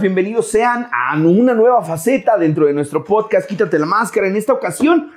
[0.00, 4.26] Bienvenidos sean a una nueva faceta dentro de nuestro podcast Quítate la máscara.
[4.26, 5.12] En esta ocasión,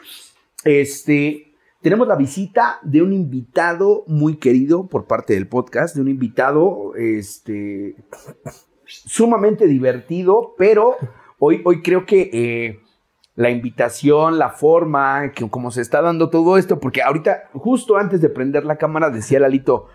[0.63, 6.07] este, tenemos la visita de un invitado muy querido por parte del podcast, de un
[6.07, 7.95] invitado, este,
[8.85, 10.97] sumamente divertido, pero
[11.39, 12.79] hoy, hoy creo que eh,
[13.35, 18.21] la invitación, la forma, que como se está dando todo esto, porque ahorita, justo antes
[18.21, 19.87] de prender la cámara, decía Lalito,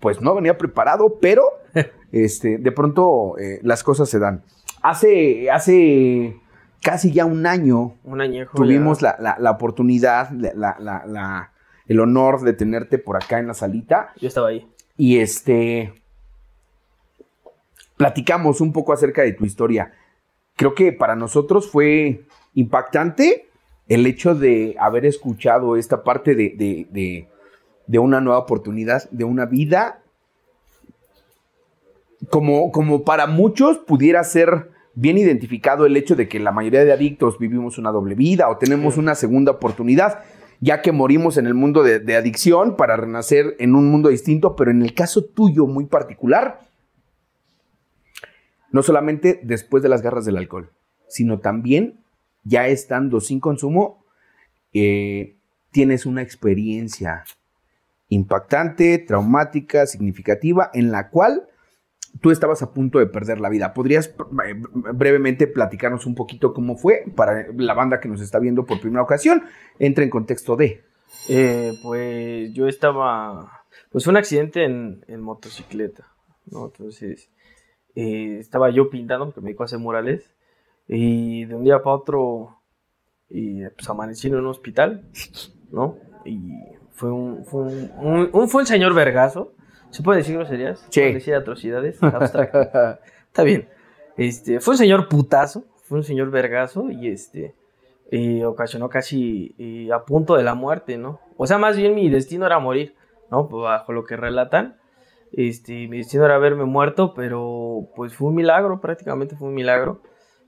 [0.00, 1.44] pues no venía preparado, pero
[2.12, 4.42] este, de pronto eh, las cosas se dan.
[4.82, 6.36] Hace, hace
[6.82, 8.56] casi ya un año Un añejo.
[8.56, 11.50] tuvimos la, la- la oportunidad, la-
[11.86, 14.66] el honor de tenerte por acá en la salita Yo estaba ahí.
[14.96, 15.92] y este
[17.96, 19.92] platicamos un poco acerca de tu historia.
[20.56, 22.22] Creo que para nosotros fue
[22.54, 23.48] impactante
[23.88, 27.28] el hecho de haber escuchado esta parte de, de- de-
[27.86, 30.02] de una nueva oportunidad, de una vida,
[32.30, 36.92] como, como para muchos pudiera ser bien identificado el hecho de que la mayoría de
[36.92, 40.20] adictos vivimos una doble vida o tenemos una segunda oportunidad,
[40.60, 44.56] ya que morimos en el mundo de, de adicción para renacer en un mundo distinto,
[44.56, 46.60] pero en el caso tuyo muy particular,
[48.70, 50.70] no solamente después de las garras del alcohol,
[51.08, 52.00] sino también
[52.44, 54.04] ya estando sin consumo,
[54.72, 55.36] eh,
[55.70, 57.24] tienes una experiencia
[58.14, 61.48] impactante, traumática, significativa, en la cual
[62.20, 63.74] tú estabas a punto de perder la vida.
[63.74, 64.54] ¿Podrías eh,
[64.94, 69.02] brevemente platicarnos un poquito cómo fue para la banda que nos está viendo por primera
[69.02, 69.44] ocasión?
[69.78, 70.82] Entra en contexto de...
[71.28, 73.64] Eh, pues yo estaba.
[73.90, 76.08] Pues fue un accidente en, motocicleta.
[76.46, 77.30] Entonces,
[77.94, 80.30] eh, estaba yo pintando, porque me dedico a hacer murales.
[80.86, 82.58] Y de un día para otro,
[83.30, 85.08] y, pues amanecí en un hospital,
[85.70, 85.96] ¿no?
[86.26, 86.52] Y
[86.94, 87.44] fue un.
[87.44, 89.52] Fue un, un- un- fue el señor Vergazo.
[89.90, 90.80] ¿Se puede decir groserías?
[90.80, 90.86] Sí.
[90.90, 91.98] ¿Se puede decir atrocidades?
[92.02, 93.68] Está bien.
[94.16, 97.54] Este, fue un señor putazo, fue un señor vergazo y este
[98.44, 99.54] ocasionó casi
[99.92, 101.18] a punto de la muerte, ¿no?
[101.36, 102.94] O sea, más bien mi destino era morir,
[103.30, 103.48] ¿no?
[103.48, 104.76] Bajo lo que relatan.
[105.32, 110.00] Este, mi destino era haberme muerto, pero pues fue un milagro, prácticamente fue un milagro.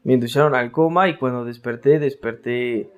[0.04, 2.88] Me indujeron al coma y cuando desperté, desperté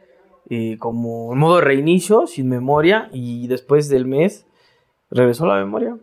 [0.50, 4.46] eh, como en modo reinicio, sin memoria, y después del mes
[5.10, 5.96] regresó la memoria.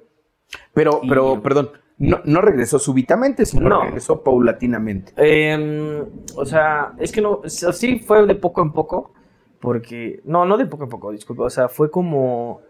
[0.74, 3.82] Pero, Y- pero, perdón, no, no regresó súbitamente, sino No.
[3.84, 5.14] regresó paulatinamente.
[5.18, 9.12] Em, o sea, es que no, o sea, sí fue de poco en poco,
[9.60, 12.62] porque, no, no de poco en poco, disculpa, o sea, fue como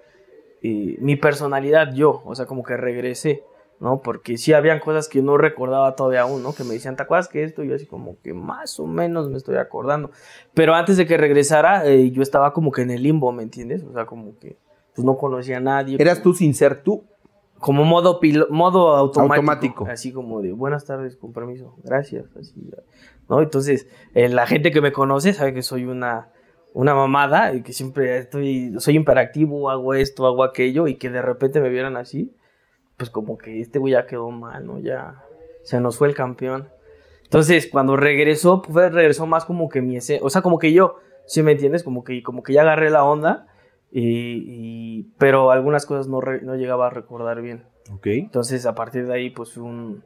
[0.62, 3.44] eh, mi personalidad yo, o sea, como que regresé,
[3.80, 4.02] ¿no?
[4.02, 6.54] Porque sí habían cosas que no recordaba todavía aún, ¿no?
[6.54, 7.64] Que me decían, ¿te acuerdas que esto?
[7.64, 10.12] Y yo así como que más o menos me estoy acordando.
[10.54, 13.84] Pero antes de que regresara, eh, yo estaba como que en el limbo, ¿me entiendes?
[13.84, 14.58] O sea, como que
[14.96, 15.98] pues no conocía a nadie.
[16.00, 17.04] Eras tú sin ser tú.
[17.60, 19.88] Como modo, pilo- modo automático, Automático.
[19.90, 22.26] Así como de buenas tardes, con permiso, gracias.
[22.40, 22.54] Así,
[23.30, 23.42] ¿no?
[23.42, 26.30] Entonces, eh, la gente que me conoce sabe que soy una,
[26.74, 31.22] una mamada y que siempre estoy, soy imperactivo, hago esto, hago aquello y que de
[31.22, 32.34] repente me vieran así,
[32.98, 34.80] pues como que este güey ya quedó mal, ¿no?
[34.80, 35.24] Ya
[35.64, 36.70] se nos fue el campeón.
[37.24, 40.98] Entonces, cuando regresó, pues regresó más como que mi ese, o sea, como que yo,
[41.26, 41.84] ¿sí me entiendes?
[41.84, 43.48] Como que, como que ya agarré la onda.
[43.92, 44.02] Y,
[44.48, 47.64] y- pero algunas cosas no, re- no llegaba a recordar bien.
[47.94, 48.08] Ok.
[48.08, 50.04] Entonces, a partir de ahí, pues fue un.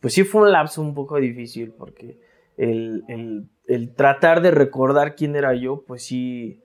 [0.00, 2.18] Pues sí, fue un lapso un poco difícil, porque
[2.56, 6.60] el, el- el tratar de recordar quién era yo, pues sí.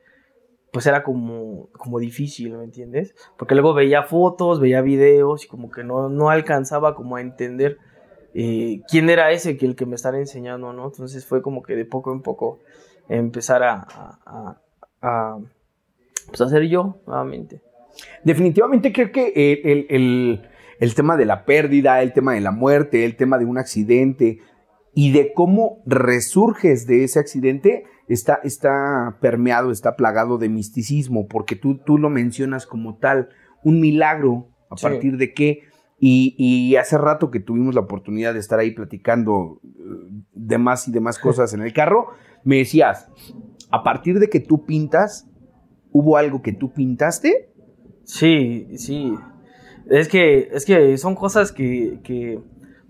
[0.71, 3.15] Pues era como, como difícil, ¿me entiendes?
[3.37, 7.77] Porque luego veía fotos, veía videos y como que no, no alcanzaba como a entender
[8.35, 10.85] eh, quién era ese que el que me estaba enseñando, ¿no?
[10.85, 12.59] Entonces fue como que de poco en poco
[13.07, 13.87] empezar a,
[14.25, 14.61] a,
[15.01, 15.39] a-
[16.27, 17.61] pues a ser yo nuevamente.
[18.23, 20.49] Definitivamente creo que el- el-
[20.79, 24.39] el tema de la pérdida, el tema de la muerte, el tema de un accidente
[24.93, 31.55] y de cómo resurges de ese accidente está, está permeado, está plagado de misticismo, porque
[31.55, 33.29] tú, tú lo mencionas como tal,
[33.63, 34.83] un milagro, a Sí.
[34.83, 35.59] partir de qué.
[36.01, 40.87] Y, y hace rato que tuvimos la oportunidad de estar ahí platicando eh, de más
[40.87, 42.07] y demás cosas en el carro,
[42.43, 43.09] me decías,
[43.71, 45.27] a partir de que tú pintas,
[45.91, 47.51] ¿hubo algo que tú pintaste?
[48.03, 49.13] Sí, sí.
[49.89, 52.39] Es que, es que son cosas que, que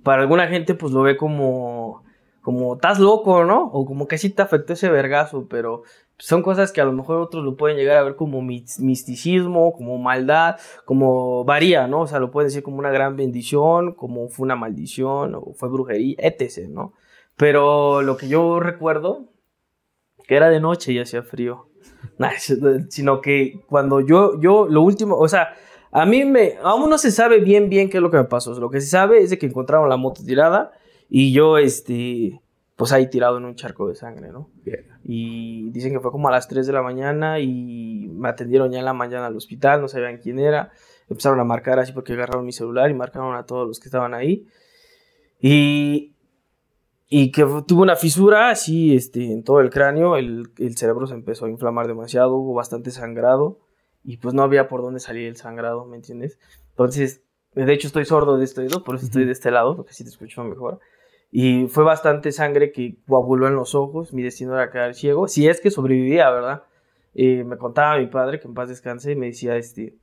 [0.04, 2.04] para alguna gente pues lo ve como,
[2.42, 3.66] como estás loco, ¿no?
[3.68, 5.84] O como que sí te afectó ese vergazo, pero
[6.18, 9.74] son cosas que a lo mejor otros lo pueden llegar a ver como mis- misticismo,
[9.74, 12.02] como maldad, como varía, ¿no?
[12.02, 15.70] O sea, lo pueden decir como una gran bendición, como fue una maldición, o fue
[15.70, 16.94] brujería, etc., ¿no?
[17.38, 19.26] Pero lo que yo recuerdo,
[20.28, 21.66] que era de noche y hacía frío.
[22.18, 22.32] Nah,
[22.90, 25.54] sino que cuando yo, yo, lo último, o sea,
[25.92, 28.58] a mí me, aún no se sabe bien, bien qué es lo que me pasó.
[28.60, 30.72] Lo que se sabe es de que encontraron la moto tirada
[31.10, 32.40] Y yo, este,
[32.76, 34.50] pues ahí tirado en un charco de sangre, ¿no?
[35.04, 38.80] Y dicen que fue como a las 3 de la mañana y me atendieron ya
[38.80, 40.72] en la mañana al hospital, no sabían quién era.
[41.10, 44.14] Empezaron a marcar así porque agarraron mi celular y marcaron a todos los que estaban
[44.14, 44.46] ahí.
[45.42, 46.14] Y,
[47.08, 51.16] y que tuvo una fisura así este, en todo el cráneo, el, el, cerebro se
[51.16, 53.60] empezó a inflamar demasiado, hubo bastante sangrado
[54.04, 56.38] y pues no había por dónde salir el sangrado, ¿me entiendes?
[56.70, 57.24] Entonces,
[57.56, 60.04] de hecho estoy sordo de este oído, por eso estoy de este lado, porque así
[60.04, 60.80] te escucho mejor.
[61.32, 65.48] Y fue bastante sangre que coaguló en los ojos, mi destino era quedar ciego, si
[65.48, 66.64] es que sobrevivía, ¿verdad?
[67.14, 69.96] Eh, me contaba mi padre, que en paz descanse, y me decía, este,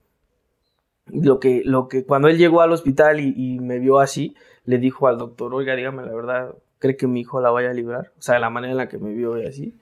[1.06, 4.78] lo que, lo que cuando él llegó al hospital y, y me vio así, le
[4.78, 8.12] dijo al doctor, oiga, dígame la verdad, cree que mi hijo la vaya a librar.
[8.18, 9.74] O sea, de la manera en la que me vio y así.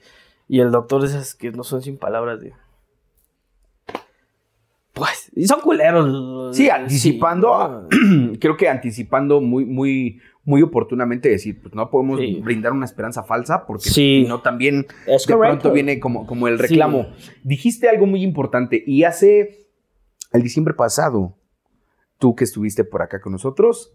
[0.49, 2.53] Y el doctor esas que no son sin palabras de...
[4.93, 6.55] Pues, y son culeros.
[6.57, 7.89] Sí, anticipando,
[8.41, 13.67] creo que anticipando muy, muy, muy oportunamente decir, pues no podemos brindar una esperanza falsa
[13.67, 17.09] porque si no también de pronto viene como, como el reclamo.
[17.43, 19.69] Dijiste algo muy importante y hace
[20.33, 21.37] el diciembre pasado,
[22.19, 23.95] tú que estuviste por acá con nosotros,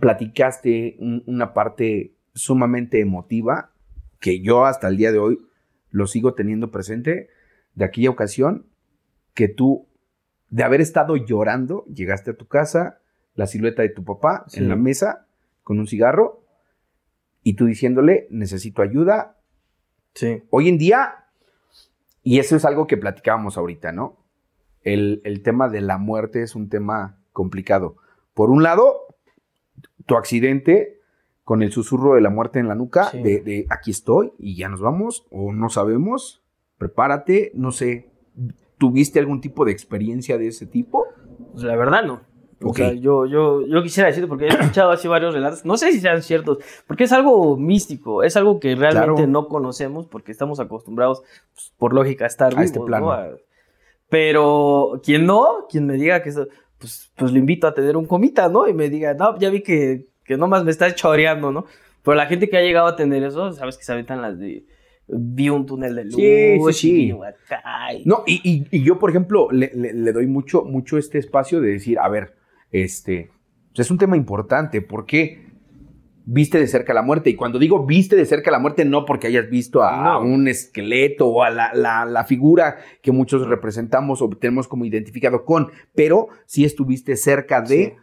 [0.00, 0.96] platicaste
[1.26, 3.70] una parte sumamente emotiva
[4.18, 5.38] que yo hasta el día de hoy
[5.90, 7.28] lo sigo teniendo presente
[7.74, 8.66] de aquella ocasión
[9.34, 9.86] que tú,
[10.48, 13.00] de haber estado llorando, llegaste a tu casa,
[13.34, 15.26] la silueta de tu papá en la mesa
[15.62, 16.42] con un cigarro
[17.42, 19.36] y tú diciéndole, necesito ayuda.
[20.14, 20.42] Sí.
[20.50, 21.26] Hoy en día,
[22.22, 24.16] y eso es algo que platicábamos ahorita, ¿no?
[24.82, 27.96] El, el tema de la muerte es un tema complicado.
[28.32, 29.04] Por un lado,
[30.06, 31.00] tu accidente
[31.44, 34.80] con el susurro de la muerte en la nuca, de, aquí estoy y ya nos
[34.80, 36.42] vamos, o no sabemos,
[36.78, 38.08] prepárate, no sé,
[38.78, 41.04] ¿tuviste algún tipo de experiencia de ese tipo?
[41.52, 42.22] Pues la verdad no.
[42.62, 45.92] O sea, yo, yo, yo quisiera decirte, porque he escuchado así varios relatos, no sé
[45.92, 50.60] si sean ciertos, porque es algo místico, es algo que realmente no conocemos, porque estamos
[50.60, 51.22] acostumbrados,
[51.54, 53.12] pues, por lógica, a estar a este plano.
[54.08, 56.46] Pero quien no, quien me diga que eso,
[56.78, 58.68] pues, pues lo invito a tener un comita, ¿no?
[58.68, 61.66] Y me diga, no, ya vi que, que nomás me está choreando, ¿no?
[62.02, 64.64] Pero la gente que ha llegado a tener eso, sabes que se aventan las de
[65.06, 66.14] vi un túnel de luz.
[66.14, 67.14] Sí, sí, sí.
[68.02, 71.72] Y no, y, y, yo, por ejemplo, le, le, doy mucho, mucho este espacio de
[71.72, 72.34] decir, a ver,
[72.74, 73.30] este,
[73.72, 75.44] pues, es un tema importante, porque
[76.24, 77.30] viste de cerca la muerte.
[77.30, 81.28] Y cuando digo viste de cerca la muerte, no porque hayas visto a, un esqueleto
[81.28, 87.16] o a la, figura que muchos representamos o tenemos como identificado con, pero sí estuviste
[87.16, 87.96] cerca de,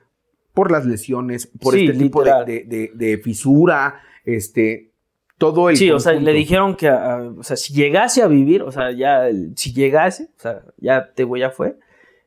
[0.53, 4.91] por las lesiones, por este tipo de, fisura, este,
[5.38, 5.75] todo el...
[5.75, 9.27] Sí, o sea, le dijeron que, o sea, si llegase a vivir, o sea, ya,
[9.56, 11.75] si llegase, o sea, ya te ya fue,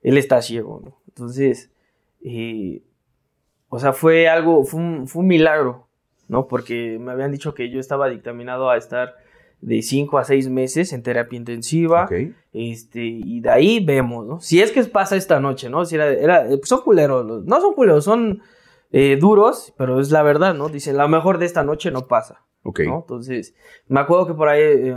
[0.02, 1.00] él está ciego, ¿no?
[1.08, 1.70] Entonces,
[2.24, 2.82] eh,
[3.68, 5.86] o sea, fue algo, fue un, fue un milagro,
[6.28, 6.48] ¿no?
[6.48, 9.16] Porque me habían dicho que yo estaba dictaminado a estar
[9.60, 12.08] de 5 a 6 meses en terapia intensiva.
[12.52, 14.40] Este, y de ahí vemos, ¿no?
[14.40, 15.84] Si es que pasa esta noche, ¿no?
[15.84, 18.42] Si era, era pues son culeros, no son culeros, son
[18.90, 20.68] eh, duros, pero es la verdad, ¿no?
[20.68, 22.42] Dicen, la mejor de esta noche no pasa.
[22.62, 22.80] Ok.
[22.80, 23.54] Entonces,
[23.88, 24.96] me acuerdo que por ahí eh,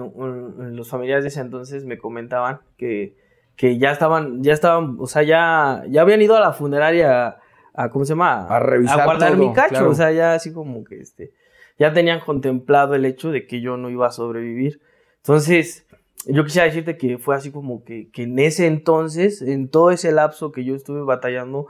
[0.71, 3.15] los familiares de ese entonces me comentaban que,
[3.57, 7.39] que ya estaban, ya estaban, o sea, ya, ya habían ido a la funeraria
[7.77, 8.47] a ¿cómo se llama?
[8.47, 9.01] A revisar.
[9.01, 9.87] A guardar mi cacho.
[9.87, 11.31] O sea, ya así como que este.
[11.77, 14.81] Ya tenían contemplado el hecho de que yo no iba a sobrevivir.
[15.17, 15.85] Entonces,
[16.25, 20.11] yo quisiera decirte que fue así como que, que en ese entonces, en todo ese
[20.11, 21.67] lapso que yo estuve batallando,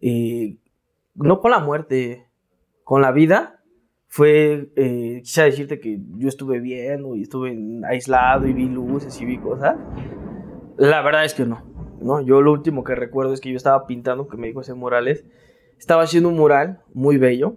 [0.00, 0.56] eh,
[1.14, 2.26] no con la muerte,
[2.82, 3.60] con la vida,
[4.08, 7.54] fue, eh, quisiera decirte que yo estuve viendo y estuve
[7.86, 9.76] aislado y vi luces y vi cosas.
[10.80, 11.62] La verdad es que no,
[12.00, 12.22] ¿no?
[12.22, 15.26] Yo lo último que recuerdo es que yo estaba pintando, que me dijo ese Morales,
[15.78, 17.56] estaba haciendo un mural muy bello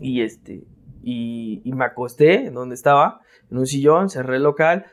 [0.00, 0.64] y este
[1.04, 4.86] y, me acosté en donde estaba en un sillón cerré el local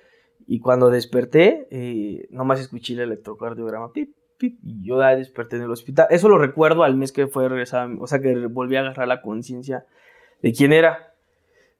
[0.46, 5.64] y cuando desperté eh, nomás escuché el electrocardiograma pip pip y yo ya desperté en
[5.64, 6.06] el hospital.
[6.12, 9.24] Eso lo recuerdo al mes que fue regresar o sea que volví a agarrar la
[9.24, 9.88] conciencia
[10.44, 11.13] de quién era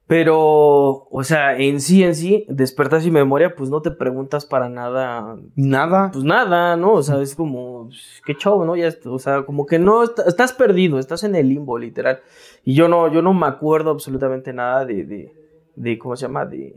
[0.06, 4.68] pero, o sea, en sí, en sí, despertar sin memoria, pues no te preguntas para
[4.68, 5.38] nada.
[5.56, 6.10] Nada.
[6.12, 6.92] Pues nada, ¿no?
[6.92, 7.88] O sea, es como,
[8.26, 8.76] qué show, ¿no?
[8.76, 12.20] Ya, o sea, como que no, estás perdido, estás en el limbo, literal.
[12.64, 15.32] Y yo no, yo no me acuerdo absolutamente nada de, de,
[15.74, 16.44] de ¿cómo se llama?
[16.44, 16.76] De,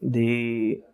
[0.00, 0.84] de,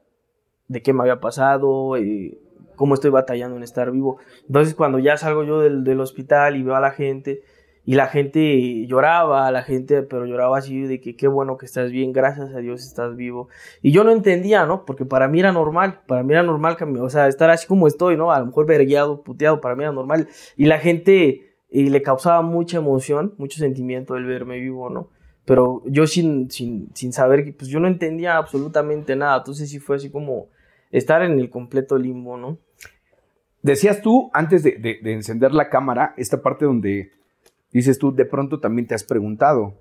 [0.69, 2.39] de qué me había pasado, eh,
[2.75, 4.17] cómo estoy batallando en estar vivo.
[4.47, 7.43] Entonces, cuando ya salgo yo del, del hospital y veo a la gente
[7.85, 11.91] y la gente lloraba, la gente, pero lloraba así de que qué bueno que estás
[11.91, 13.49] bien, gracias a Dios estás vivo.
[13.83, 14.85] Y yo no entendía, ¿no?
[14.85, 18.17] Porque para mí era normal, para mí era normal, o sea, estar así como estoy,
[18.17, 18.33] ¿no?
[18.33, 20.29] A lo mejor vergueado, puteado, para mí era normal.
[20.57, 25.09] Y la gente le causaba mucha emoción, mucho sentimiento el verme vivo, ¿no?
[25.47, 29.97] Pero yo sin, sin, sin saber, pues yo no entendía absolutamente nada, entonces sí fue
[29.97, 30.49] así como
[30.91, 32.59] estar en el completo limbo, ¿no?
[33.63, 37.20] Decías tú, antes de encender la cámara, esta parte donde
[37.73, 39.75] dices tú, de pronto también te has preguntado,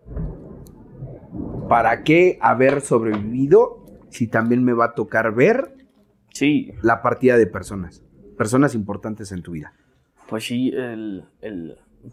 [1.67, 5.75] ¿para qué haber sobrevivido si también me va a tocar ver
[6.31, 6.73] sí.
[6.81, 8.03] la partida de personas?
[8.37, 9.73] Personas importantes en tu vida.
[10.29, 11.25] Pues sí, el,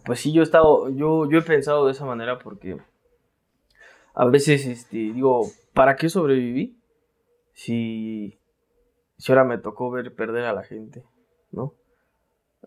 [0.04, 2.78] pues sí, yo he estado, yo, yo he pensado de esa manera porque
[4.14, 6.78] a veces este, digo, ¿para qué sobreviví?
[7.52, 8.38] Si,
[9.18, 11.04] si ahora me tocó ver perder a la gente,
[11.52, 11.74] ¿no?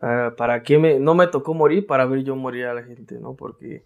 [0.02, 3.20] Ah, ¿Para qué me, no me tocó morir para ver yo morir a la gente,
[3.20, 3.36] ¿no?
[3.36, 3.86] Porque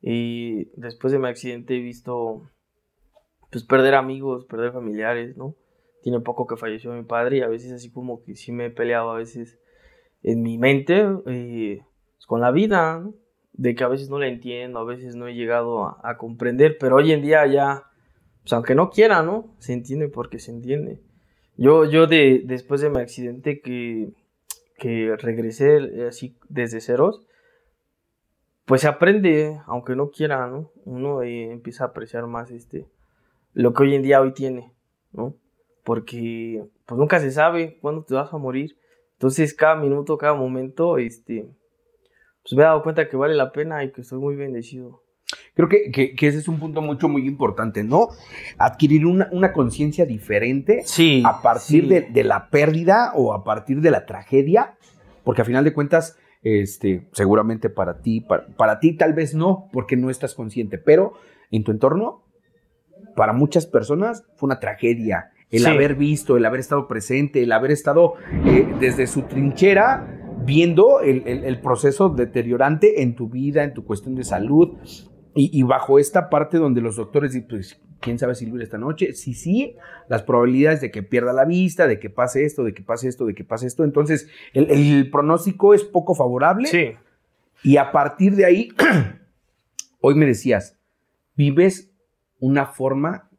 [0.00, 2.48] y después de mi accidente he visto
[3.50, 5.56] pues perder amigos, perder familiares, ¿no?
[6.02, 8.70] Tiene poco que falleció mi padre y a veces así como que sí me he
[8.70, 9.58] peleado a veces
[10.22, 11.80] en mi mente eh,
[12.26, 13.04] con la vida,
[13.52, 16.96] de que a veces no la entiendo, a veces no he llegado a, comprender, pero
[16.96, 17.84] hoy en día ya,
[18.42, 19.56] pues aunque no quiera, ¿no?
[19.58, 21.02] Se entiende porque se entiende.
[21.56, 24.12] Yo, yo de, después de mi accidente que,
[24.78, 27.26] que regresé eh, así desde ceros,
[28.64, 30.70] pues se aprende, aunque no quiera, ¿no?
[30.84, 32.86] Uno eh, empieza a apreciar más este,
[33.52, 34.72] lo que hoy en día hoy tiene,
[35.12, 35.34] ¿no?
[35.84, 38.78] Porque pues nunca se sabe cuándo te vas a morir
[39.18, 41.48] entonces, cada minuto, cada momento, este,
[42.42, 45.02] pues me he dado cuenta que vale la pena y que estoy muy bendecido.
[45.54, 48.08] Creo que, ese es un punto mucho, muy importante, ¿no?
[48.58, 54.06] Adquirir una, conciencia diferente sí, a partir de, la pérdida o a partir de la
[54.06, 54.76] tragedia,
[55.24, 59.68] porque a final de cuentas, este, seguramente para ti, para, para ti tal vez no,
[59.72, 61.14] porque no estás consciente, pero
[61.50, 62.22] en tu entorno,
[63.16, 67.70] para muchas personas fue una tragedia el haber visto, el haber estado presente, el haber
[67.70, 70.06] estado eh, desde su trinchera
[70.44, 74.76] viendo el, proceso deteriorante en tu vida, en tu cuestión de salud.
[75.40, 79.12] Y, bajo esta parte donde los doctores dicen, pues, ¿quién sabe si libre esta noche?
[79.12, 79.76] Sí, sí,
[80.08, 83.24] las probabilidades de que pierda la vista, de que pase esto, de que pase esto,
[83.24, 83.84] de que pase esto.
[83.84, 86.66] Entonces, el, el pronóstico es poco favorable.
[86.66, 86.94] Sí.
[87.62, 88.70] Y a partir de ahí,
[90.00, 90.76] hoy me decías,
[91.36, 91.92] vives
[92.40, 93.30] una forma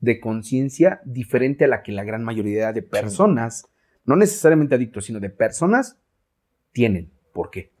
[0.00, 3.68] de conciencia diferente a la que la gran mayoría de personas,
[4.04, 6.00] no necesariamente adictos, sino de personas,
[6.72, 7.12] tienen.
[7.34, 7.72] ¿Por qué?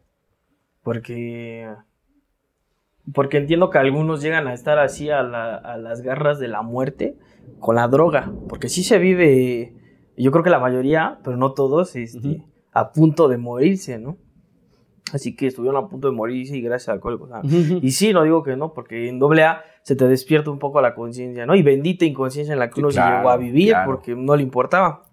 [0.82, 1.66] Porque.
[3.14, 7.16] Porque entiendo que algunos llegan a estar así a, las garras de la muerte
[7.60, 8.32] con la droga.
[8.48, 9.74] Porque sí se vive,
[10.16, 14.18] yo creo que la mayoría, pero no todos, este, a punto de morirse, ¿no?
[15.12, 17.20] Así que estuvieron a punto de morirse y gracias al alcohol.
[17.80, 20.80] Y sí, no digo que no, porque en doble A se te despierta un poco
[20.80, 21.54] la conciencia, ¿no?
[21.54, 25.04] Y bendita inconsciencia en la que uno se llegó a vivir porque no le importaba.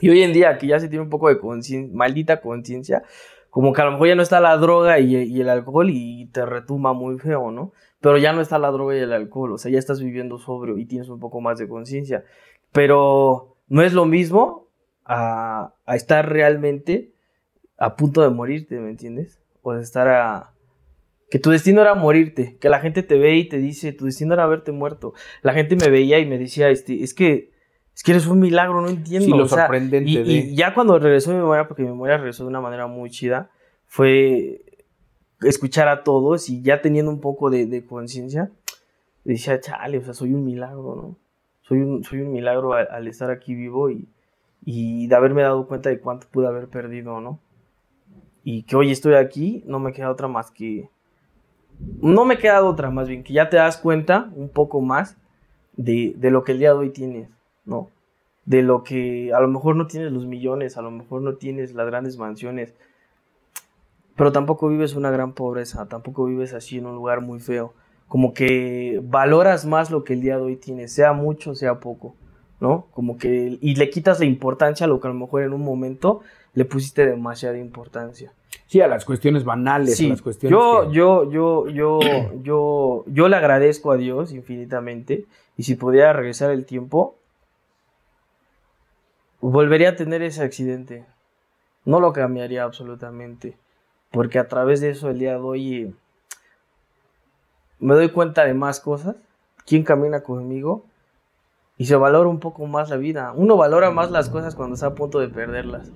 [0.00, 3.02] Y hoy en día, que ya se tiene un poco de conciencia, maldita conciencia,
[3.50, 6.46] como que a lo mejor ya no está la droga y, el alcohol y te
[6.46, 7.72] retumba muy feo, ¿no?
[8.00, 10.78] Pero ya no está la droga y el alcohol, o sea, ya estás viviendo sobrio
[10.78, 12.24] y tienes un poco más de conciencia.
[12.72, 14.68] Pero no es lo mismo
[15.04, 17.12] a, a estar realmente
[17.76, 19.40] a punto de morirte, ¿me entiendes?
[19.62, 20.52] O de estar a...
[21.30, 24.34] Que tu destino era morirte, que la gente te ve y te dice, tu destino
[24.34, 25.14] era haberte muerto.
[25.42, 27.52] La gente me veía y me decía, este, es que,
[28.00, 29.26] es que eres un milagro, no entiendo.
[29.26, 32.60] Sí, lo sorprendente y, ya cuando regresó mi memoria, porque mi memoria regresó de una
[32.60, 33.50] manera muy chida,
[33.86, 34.64] fue
[35.42, 38.50] escuchar a todos y ya teniendo un poco de, conciencia,
[39.24, 41.16] decía, chale, o sea, soy un milagro, ¿no?
[41.62, 44.08] Soy un, soy un milagro al, al estar aquí vivo y,
[44.64, 47.38] y de haberme dado cuenta de cuánto pude haber perdido, ¿no?
[48.44, 50.88] y que hoy estoy aquí, no me queda otra más que...
[52.02, 55.16] No me queda otra más bien, que ya te das cuenta un poco más
[55.76, 57.30] de, lo que el día de hoy tienes,
[57.64, 57.90] ¿no?
[58.44, 61.74] De lo que a lo mejor no tienes los millones, a lo mejor no tienes
[61.74, 62.74] las grandes mansiones,
[64.16, 67.72] pero tampoco vives una gran pobreza, tampoco vives así en un lugar muy feo.
[68.08, 72.16] Como que valoras más lo que el día de hoy tienes, sea mucho, sea poco,
[72.58, 72.86] ¿no?
[72.92, 75.62] Como que, y le quitas la importancia a lo que a lo mejor en un
[75.62, 76.20] momento
[76.54, 78.32] le pusiste demasiada importancia.
[78.66, 80.52] Sí, a las cuestiones banales, a las cuestiones.
[80.52, 82.00] Yo, yo, yo, yo,
[82.42, 85.26] yo, yo le agradezco a Dios infinitamente.
[85.56, 87.16] Y si pudiera regresar el tiempo,
[89.40, 91.04] volvería a tener ese accidente.
[91.84, 93.56] No lo cambiaría absolutamente.
[94.10, 95.94] Porque a través de eso el día de hoy eh,
[97.78, 99.16] me doy cuenta de más cosas.
[99.66, 100.84] ¿Quién camina conmigo?
[101.76, 103.32] Y se valora un poco más la vida.
[103.34, 105.90] Uno valora más las cosas cuando está a punto de perderlas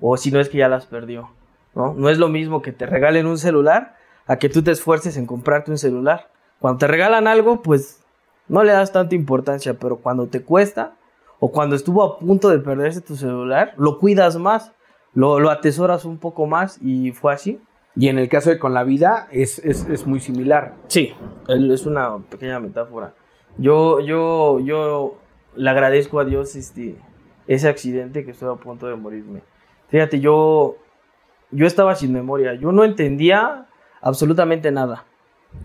[0.00, 1.30] o si no es que ya las perdió.
[1.74, 1.94] ¿no?
[1.94, 5.26] no es lo mismo que te regalen un celular a que tú te esfuerces en
[5.26, 6.28] comprarte un celular.
[6.58, 8.02] Cuando te regalan algo, pues
[8.48, 10.94] no le das tanta importancia, pero cuando te cuesta
[11.40, 14.72] o cuando estuvo a punto de perderse tu celular, lo cuidas más,
[15.14, 17.58] lo, lo atesoras un poco más y fue así.
[17.96, 20.74] Y en el caso de con la vida es, es, es muy similar.
[20.86, 21.12] Sí,
[21.48, 23.14] es una pequeña metáfora.
[23.58, 25.18] Yo, yo, yo
[25.56, 26.96] le agradezco a Dios este,
[27.48, 29.42] ese accidente que estuve a punto de morirme.
[29.88, 30.76] Fíjate, yo,
[31.50, 33.66] yo estaba sin memoria, yo no entendía
[34.00, 35.04] absolutamente nada.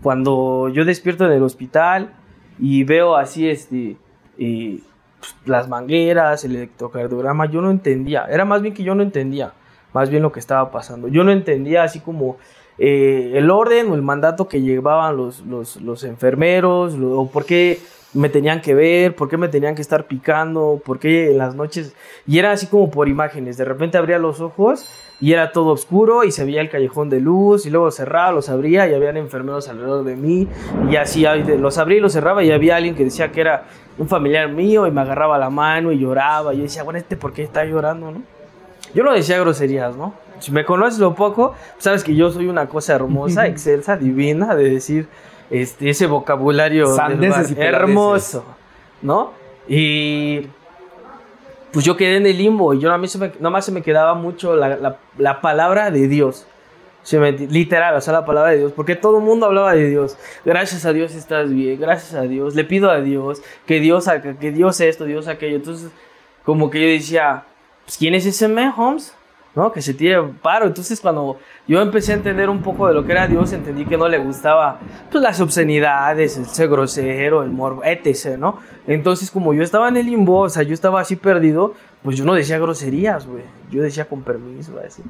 [0.02, 2.12] Cuando yo despierto en el hospital
[2.58, 3.96] y veo así este,
[4.36, 4.82] y,
[5.18, 8.26] pues, las mangueras, el electrocardiograma, yo no entendía.
[8.30, 9.52] Era más bien que yo no entendía,
[9.92, 11.08] más bien lo que estaba pasando.
[11.08, 12.36] Yo no entendía así como
[12.78, 17.78] eh, el orden o el mandato que llevaban los, los, los enfermeros, o por qué
[18.14, 21.54] me tenían que ver, por qué me tenían que estar picando, por qué en las
[21.54, 21.94] noches.
[22.26, 23.56] Y era así como por imágenes.
[23.56, 24.88] De repente abría los ojos
[25.20, 28.48] y era todo oscuro y se veía el callejón de luz y luego cerraba, los
[28.48, 30.48] abría y habían enfermeros alrededor de mí
[30.90, 31.24] y así
[31.58, 33.64] los abría y los cerraba y había alguien que decía que era
[33.98, 37.16] un familiar mío y me agarraba la mano y lloraba y yo decía, bueno, este
[37.16, 38.22] por qué está llorando, ¿no?
[38.94, 40.14] Yo no decía groserías, ¿no?
[40.38, 44.70] Si me conoces lo poco, sabes que yo soy una cosa hermosa, excelsa, divina, de
[44.70, 45.08] decir
[45.50, 48.44] este, ese vocabulario Sandeces y hermoso,
[49.02, 49.32] ¿no?
[49.68, 50.46] Y
[51.72, 53.82] pues yo quedé en el limbo y yo a mí se me, nomás se me
[53.82, 56.46] quedaba mucho la, la- la palabra de Dios.
[57.02, 59.88] Se me- literal, o sea, la palabra de Dios, porque todo el mundo hablaba de
[59.88, 60.16] Dios.
[60.44, 64.34] Gracias a Dios estás bien, gracias a Dios, le pido a Dios que Dios haga,
[64.38, 65.56] que Dios esto, Dios aquello.
[65.56, 65.90] Entonces,
[66.44, 67.44] como que yo decía,
[67.84, 69.14] pues, ¿quién es ese man, Holmes?
[69.56, 69.72] ¿No?
[69.72, 70.66] Que se tire paro.
[70.66, 73.96] Entonces, cuando yo empecé a entender un poco de lo que era Dios, entendí que
[73.96, 74.78] no le gustaba
[75.10, 78.58] pues, las obscenidades, el ser grosero, el morbo, etc., ¿no?
[78.86, 82.24] Entonces, como yo estaba en el limbo, o sea, yo estaba así perdido, pues yo
[82.24, 83.42] no decía groserías, güey.
[83.70, 85.02] Yo decía con permiso, así.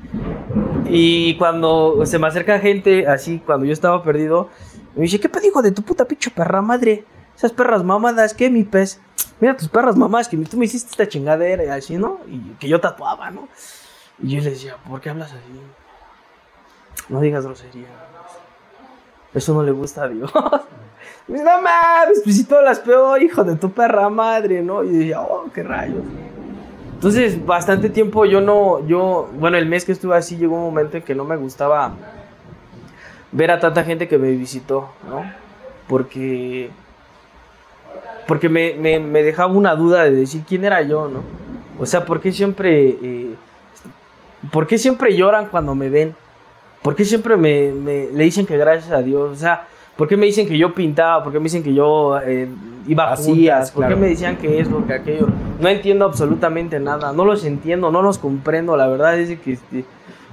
[0.88, 4.49] Y cuando se me acerca gente, así, cuando yo estaba perdido,
[4.95, 7.05] me dice, ¿qué pedo, hijo de tu puta pinche perra madre?
[7.37, 9.00] Esas perras mamadas, ¿qué, mi pez?
[9.41, 12.21] Mira tus perras mamás, que tú me hiciste esta chingadera y así, ¿no?
[12.26, 13.49] Y que yo tatuaba, ¿no?
[14.23, 15.61] Y yo le decía, ¿por qué hablas así?
[17.09, 17.91] No digas groserías.
[19.35, 20.31] Eso no le gusta a Dios.
[21.29, 24.83] Me dice, no mames, pues las peor, hijo de tu perra madre, ¿no?
[24.83, 26.02] Y yo decía, oh, qué rayos.
[26.95, 30.97] Entonces, bastante tiempo yo no, yo, bueno, el mes que estuve así llegó un momento
[30.97, 31.93] en que no me gustaba
[33.33, 35.23] ver a tanta gente que me visitó, ¿no?
[35.89, 36.71] Porque,
[38.26, 41.21] porque me, me- me dejaba una duda de decir quién era yo, ¿no?
[41.79, 43.35] O sea, ¿por qué siempre, eh,
[44.52, 46.15] por qué siempre lloran cuando me ven?
[46.82, 49.30] ¿Por qué siempre me, me- le dicen que gracias a Dios?
[49.32, 51.23] O sea, ¿por qué me dicen que yo pintaba?
[51.25, 52.49] ¿Por qué me dicen que yo eh,
[52.87, 53.71] iba a juntas?
[53.73, 53.95] ¿Por claro.
[53.97, 55.26] qué me decían que esto, que aquello?
[55.61, 57.13] No entiendo absolutamente nada.
[57.13, 58.76] No los entiendo, no los comprendo.
[58.76, 59.85] La verdad es que este,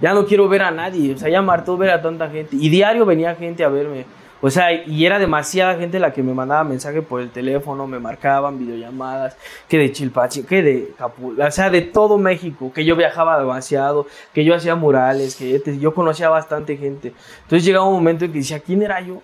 [0.02, 1.14] ya no quiero ver a nadie.
[1.14, 2.56] O sea, ya me hartó ver a tanta gente.
[2.56, 4.06] Y diario venía gente a verme.
[4.46, 7.98] O sea, y era demasiada gente la que me mandaba mensaje por el teléfono, me
[7.98, 9.38] marcaban videollamadas,
[9.70, 14.06] que de Chilpachi, que de Capula, o sea, de todo México, que yo viajaba demasiado,
[14.34, 17.14] que yo hacía murales, que yo conocía bastante gente.
[17.44, 19.22] Entonces llegaba un momento en que decía, ¿quién era yo?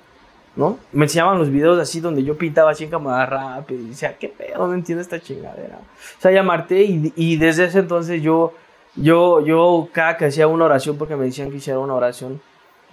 [0.56, 0.80] ¿No?
[0.94, 4.30] Me enseñaban los videos así donde yo pintaba así en cámara rápida y decía, ¿qué
[4.30, 4.68] pedo?
[4.68, 5.80] No entiendo esta chingadera.
[6.18, 8.54] O sea, llamarte y, y desde ese entonces yo,
[8.96, 12.40] yo, yo cada que hacía una oración, porque me decían que hiciera una oración,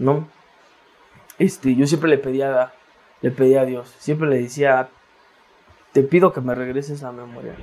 [0.00, 0.26] ¿no?
[1.38, 2.72] Este, yo siempre le pedía,
[3.22, 4.88] le pedía a Dios, siempre le decía,
[5.92, 7.54] te pido que me regreses la memoria.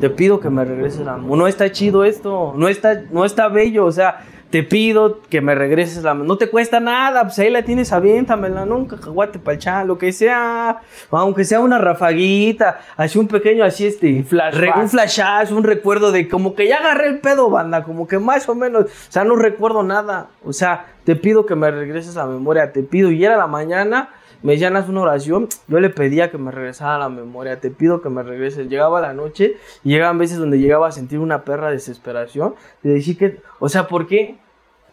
[0.00, 1.36] Te pido que me regreses la memoria.
[1.36, 5.54] No está chido esto, no está, no está bello, o sea, te pido que me
[5.54, 6.28] regreses la memoria.
[6.28, 8.62] No te cuesta nada, pues ahí la tienes, aviéntamela.
[8.62, 10.80] Un cacahuate pa'l chan, lo que sea,
[11.10, 16.28] aunque sea una rafaguita, así un pequeño, así este, re- un flashazo, un recuerdo de
[16.28, 19.36] como que ya agarré el pedo, banda, como que más o menos, o sea, no
[19.36, 23.36] recuerdo nada, o sea, te pido que me regreses la memoria, te pido, y era
[23.36, 24.10] la mañana,
[24.42, 28.08] me decían, una oración, yo le pedía que me regresara la memoria, te pido que
[28.08, 32.54] me regreses, llegaba la noche, y llegaban veces donde llegaba a sentir una perra desesperación,
[32.82, 34.38] de decir que, o sea, ¿por qué?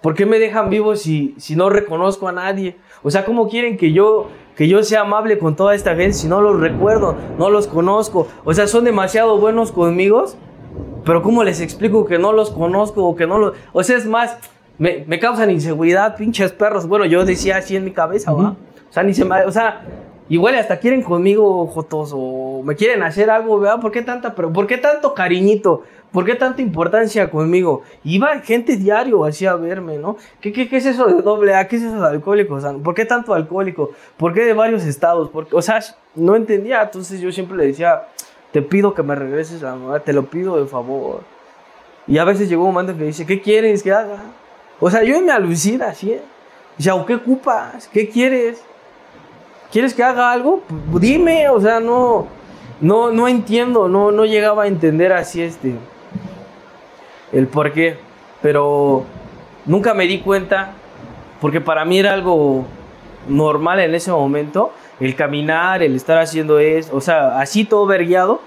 [0.01, 2.75] ¿Por qué me dejan vivo si, si no reconozco a nadie?
[3.03, 4.27] O sea, ¿cómo quieren que yo,
[4.58, 8.27] que yo sea amable con toda esta gente si no los recuerdo, no los conozco?
[8.43, 10.25] O sea, son demasiado buenos conmigo,
[11.06, 13.53] pero ¿cómo les explico que no los conozco o que no los...
[13.71, 14.38] O sea, es más,
[14.77, 16.86] me, me causan inseguridad, pinches perros.
[16.86, 18.58] Bueno, yo decía así en mi cabeza, ¿va?
[18.93, 19.23] O sea, ni se.
[19.23, 19.82] O sea,
[20.29, 23.82] igual hasta quieren conmigo, Jotos, o me quieren hacer algo, ¿verdad?
[23.82, 24.36] ¿Por qué tanta...
[24.36, 25.82] Pero, ¿Por qué tanto cariñito?
[26.12, 27.82] ¿Por qué tanta importancia conmigo?
[28.03, 30.17] Iba gente diario así a verme, ¿no?
[30.39, 31.67] ¿Qué, qué, qué es eso de doble A?
[31.67, 32.53] ¿Qué es eso de alcohólico?
[32.53, 33.89] O sea, ¿Por qué tanto alcohólico?
[34.15, 35.32] ¿Por qué de varios estados?
[35.32, 35.56] ¿Por qué?
[35.56, 35.79] O sea,
[36.13, 36.84] no entendía.
[36.84, 38.03] Entonces yo siempre le decía,
[38.51, 41.21] te pido que me regreses la memoria, te lo pido de favor.
[42.06, 44.21] Y a veces llegó un momento en que dice, ¿qué quieres que haga?
[44.79, 46.21] O sea, yo me alucina así, ¿eh?
[46.77, 47.88] Sea, ¿qué ocupas?
[47.91, 48.63] ¿Qué quieres?
[49.73, 50.62] ¿Quieres que haga algo?
[50.91, 52.27] Pues, dime, o sea, no,
[52.79, 55.73] no, no entiendo, no, no llegaba a entender así este,
[57.31, 57.97] el por qué.
[58.43, 59.03] Pero
[59.65, 60.73] nunca me di cuenta
[61.41, 62.65] porque para mí era algo
[63.27, 68.41] normal en ese momento, el caminar, el estar haciendo eso, o sea, así todo vergueado,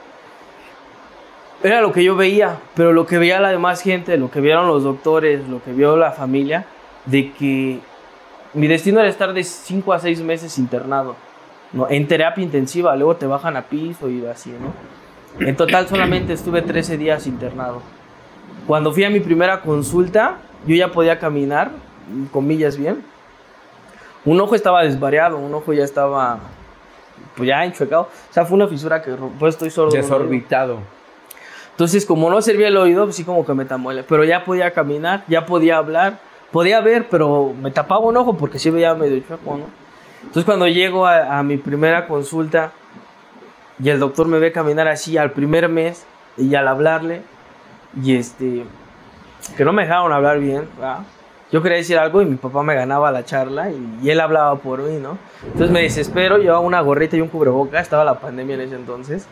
[1.61, 4.69] era lo que yo veía, pero lo que veía la demás gente, lo que vieron
[4.69, 6.67] los doctores, lo que vio la familia,
[7.05, 7.81] de que
[8.57, 11.15] mi destino era estar de 5 a 6 meses internado,
[11.73, 11.89] ¿no?
[11.91, 15.47] en terapia intensiva, luego te bajan a piso y así, ¿no?
[15.47, 17.83] En total solamente estuve 13 días internado.
[18.67, 21.71] Cuando fui a mi primera consulta, yo ya podía caminar,
[22.33, 23.05] comillas bien.
[24.25, 26.41] Un ojo estaba desvariado, un ojo ya estaba
[27.37, 28.03] pues ya enchuecado.
[28.03, 29.95] O sea, fue una fisura que pues estoy sordo.
[29.95, 30.79] Desorbitado.
[31.73, 34.03] Entonces, como no servía el oído, pues sí como que me tamuele.
[34.03, 36.19] Pero ya podía caminar, ya podía hablar,
[36.53, 39.67] podía ver, pero me tapaba un ojo porque sí veía medio chueco, ¿no?
[40.21, 42.73] Entonces, cuando llego a, mi primera consulta
[43.79, 46.05] y el doctor me ve caminar así al primer mes
[46.37, 47.23] y al hablarle,
[48.03, 48.65] y este,
[49.57, 50.69] que no me dejaron hablar bien.
[51.53, 54.81] Yo quería decir algo y mi papá me ganaba la charla y, él hablaba por
[54.81, 55.17] mí, ¿no?
[55.45, 59.27] Entonces me desespero, llevaba una gorrita y un cubreboca, estaba la pandemia en ese entonces.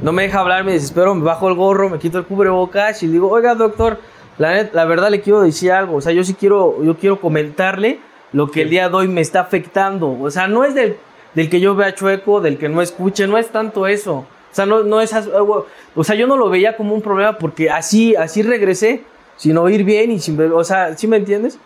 [0.00, 3.08] No me deja hablar, me desespero, me bajo el gorro, me quito el cubrebocas y
[3.08, 3.98] digo, oiga doctor,
[4.38, 8.00] la, verdad le quiero decir algo, o sea, yo sí quiero, yo quiero comentarle
[8.32, 10.96] lo que el día de hoy me está afectando, o sea, no es del,
[11.34, 14.66] del que yo vea chueco, del que no escuche, no es tanto eso, o sea,
[14.66, 18.16] no, no es, as- o sea, yo no lo veía como un problema porque así,
[18.16, 19.02] así regresé,
[19.36, 21.58] sin oír bien y sin ver, o sea, ¿sí me entiendes?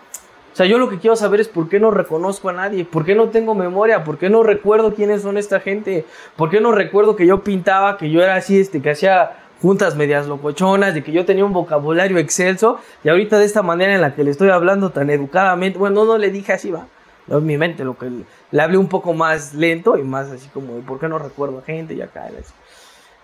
[0.52, 3.04] O sea, yo lo que quiero saber es por qué no reconozco a nadie, por
[3.04, 6.04] qué no tengo memoria, por qué no recuerdo quiénes son esta gente,
[6.34, 9.96] por qué no recuerdo que yo pintaba, que yo era así, este, que hacía juntas
[9.96, 14.00] medias locochonas, de que yo tenía un vocabulario excelso, y ahorita de esta manera en
[14.00, 16.86] la que le estoy hablando tan educadamente, bueno, no le dije así, va,
[17.28, 20.48] en mi mente, lo que le, le hablé un poco más lento y más así
[20.48, 21.94] como, ¿por qué no recuerdo a gente?
[21.94, 22.52] Y acá, así.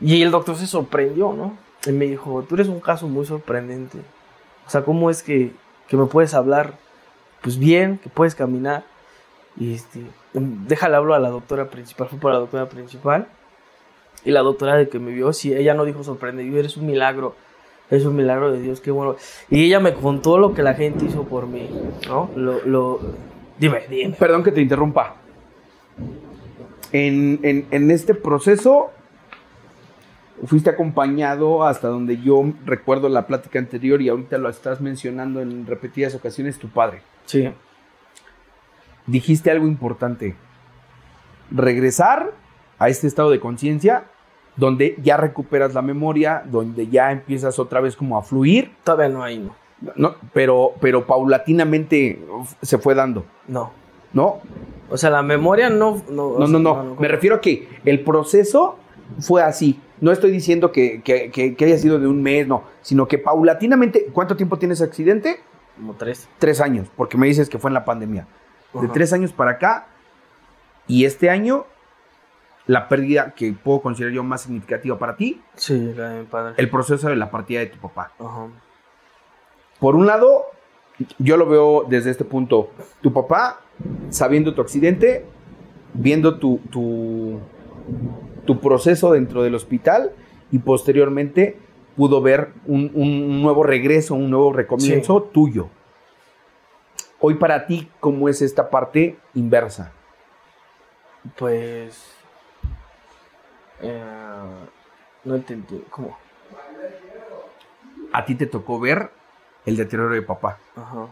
[0.01, 1.57] Y el doctor se sorprendió, ¿no?
[1.87, 3.99] Y me dijo, tú eres un caso muy sorprendente.
[4.67, 5.53] O sea, ¿cómo es que,
[5.89, 6.75] que me puedes hablar
[7.45, 8.85] pues bien, que puedes caminar.
[9.57, 10.01] Y este,
[10.33, 13.29] déjale hablo a la doctora principal, fue por la doctora principal.
[14.25, 17.35] Y la doctora de que me vio, sí, ella no dijo sorprendido, eres un milagro,
[17.91, 19.17] es un milagro de Dios, qué bueno.
[19.51, 21.69] Y ella me contó lo que la gente hizo por mí,
[22.09, 22.31] ¿no?
[22.35, 23.01] Lo, lo,
[23.59, 24.17] dime, dime.
[24.19, 25.17] Perdón que te interrumpa.
[26.93, 28.91] En, en- en este proceso
[30.47, 35.67] fuiste acompañado hasta donde yo recuerdo la plática anterior y ahorita lo estás mencionando en
[35.67, 37.03] repetidas ocasiones, tu padre.
[37.27, 37.49] Sí,
[39.07, 40.35] Dijiste algo importante.
[41.51, 42.33] Regresar
[42.79, 44.05] a este estado de conciencia
[44.57, 49.23] donde ya recuperas la memoria, donde ya empiezas otra vez como a fluir, todavía no
[49.23, 49.55] hay, no.
[49.97, 50.15] ¿no?
[50.33, 52.21] pero, pero paulatinamente
[52.63, 53.73] se fue dando, No.
[54.13, 54.41] ¿no?
[54.91, 56.03] O sea, la memoria no...
[56.09, 56.97] No, No, sea, no, no.
[57.01, 58.77] Me refiero a que el proceso
[59.19, 59.81] fue así.
[60.01, 62.63] No estoy diciendo que, que- que- que haya sido de un mes, no.
[62.83, 64.07] Sino que paulatinamente.
[64.13, 65.41] ¿Cuánto tiempo tienes accidente?
[65.77, 66.29] Como tres.
[66.39, 68.27] Tres años, porque me dices que fue en la pandemia.
[68.75, 69.87] De tres años para acá.
[70.87, 71.65] Y este año,
[72.67, 76.55] la pérdida que puedo considerar yo más significativa para ti, Sí, la de mi padre.
[76.57, 78.13] el proceso de la partida de tu papá.
[78.19, 78.47] Ajá.
[79.81, 80.45] Por un lado,
[81.19, 82.71] yo lo veo desde este punto.
[83.03, 83.61] Tu papá,
[84.09, 85.27] sabiendo tu accidente,
[85.93, 87.39] viendo tu, tu,
[88.47, 90.13] tu proceso dentro del hospital
[90.51, 91.59] y posteriormente
[91.97, 95.69] pudo ver un, un nuevo regreso, un nuevo recomienzo tuyo.
[97.21, 99.93] Hoy para ti, ¿cómo es esta parte inversa?
[101.37, 102.14] Pues.
[103.85, 104.67] Eh,
[105.25, 105.85] no entendí.
[105.91, 106.17] ¿Cómo?
[108.13, 109.11] A ti te tocó ver
[109.67, 110.59] el deterioro de papá.
[110.77, 111.07] Ajá.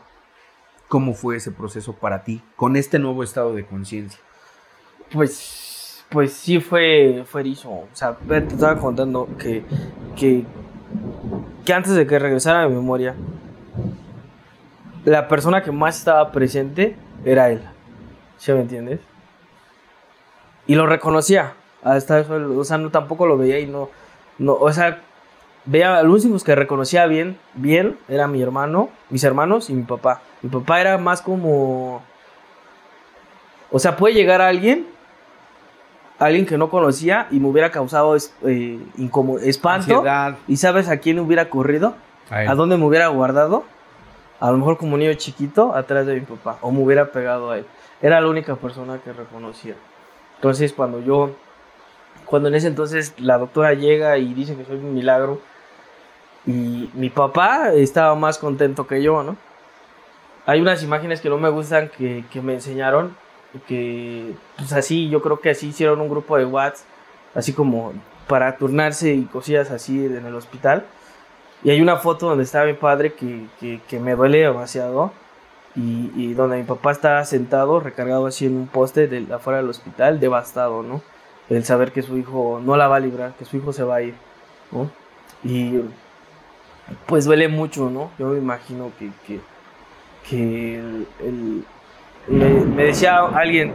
[0.89, 4.21] ¿Cómo fue ese proceso para ti con este nuevo estado de conciencia?
[5.13, 6.05] Pues.
[6.11, 7.25] Pues sí fue.
[7.27, 7.71] Fue erizo.
[7.71, 9.65] O sea, te estaba contando que.
[10.17, 10.45] Que.
[11.65, 13.15] Que antes de que regresara a mi memoria.
[15.05, 17.63] La persona que más estaba presente era él.
[18.37, 19.01] ¿Sí me entiendes?
[20.67, 21.55] Y lo reconocía.
[21.83, 23.89] Hasta eso, o sea, no, tampoco lo veía y no.
[24.39, 25.01] no o sea,
[25.65, 29.83] veía a los únicos que reconocía bien, bien, era mi hermano, mis hermanos y mi
[29.83, 30.21] papá.
[30.43, 32.03] Mi papá era más como.
[33.71, 34.87] O sea, puede llegar a alguien,
[36.19, 39.97] alguien que no conocía y me hubiera causado eh, incomo- espanto.
[39.97, 40.37] Ansiedad.
[40.47, 41.95] ¿Y sabes a quién hubiera corrido?
[42.31, 42.49] A él.
[42.49, 43.65] ¿A dónde me hubiera guardado?
[44.41, 46.59] A lo mejor como niño chiquito, atrás de mi papá.
[46.61, 47.67] O me hubiera pegado a él.
[48.03, 49.75] Era la única persona que reconocía.
[50.37, 51.31] Entonces, cuando yo.
[52.33, 55.39] Cuando en ese entonces la doctora llega y dice que soy un milagro.
[56.47, 59.37] Y mi papá estaba más contento que yo, ¿no?
[60.47, 63.15] Hay unas imágenes que no me gustan que, que me enseñaron.
[63.69, 66.87] Que, pues así, yo creo que así hicieron un grupo de WhatsApp.
[67.35, 67.93] Así como
[68.29, 70.87] para turnarse y cosillas así en el hospital.
[71.63, 75.13] Y hay una foto donde está mi padre que, que, que me duele demasiado.
[75.77, 80.19] y, donde mi papá estaba sentado, recargado así en un poste de, afuera del hospital,
[80.19, 81.03] devastado, ¿no?
[81.53, 83.97] El saber que su hijo no la va a librar, que su hijo se va
[83.97, 84.15] a ir,
[84.71, 84.91] ¿no?
[85.45, 85.81] Y
[87.07, 88.11] pues duele mucho, ¿no?
[88.19, 89.41] Yo me imagino que,
[90.29, 90.79] que,
[91.21, 91.65] el,
[92.27, 93.75] me, decía alguien,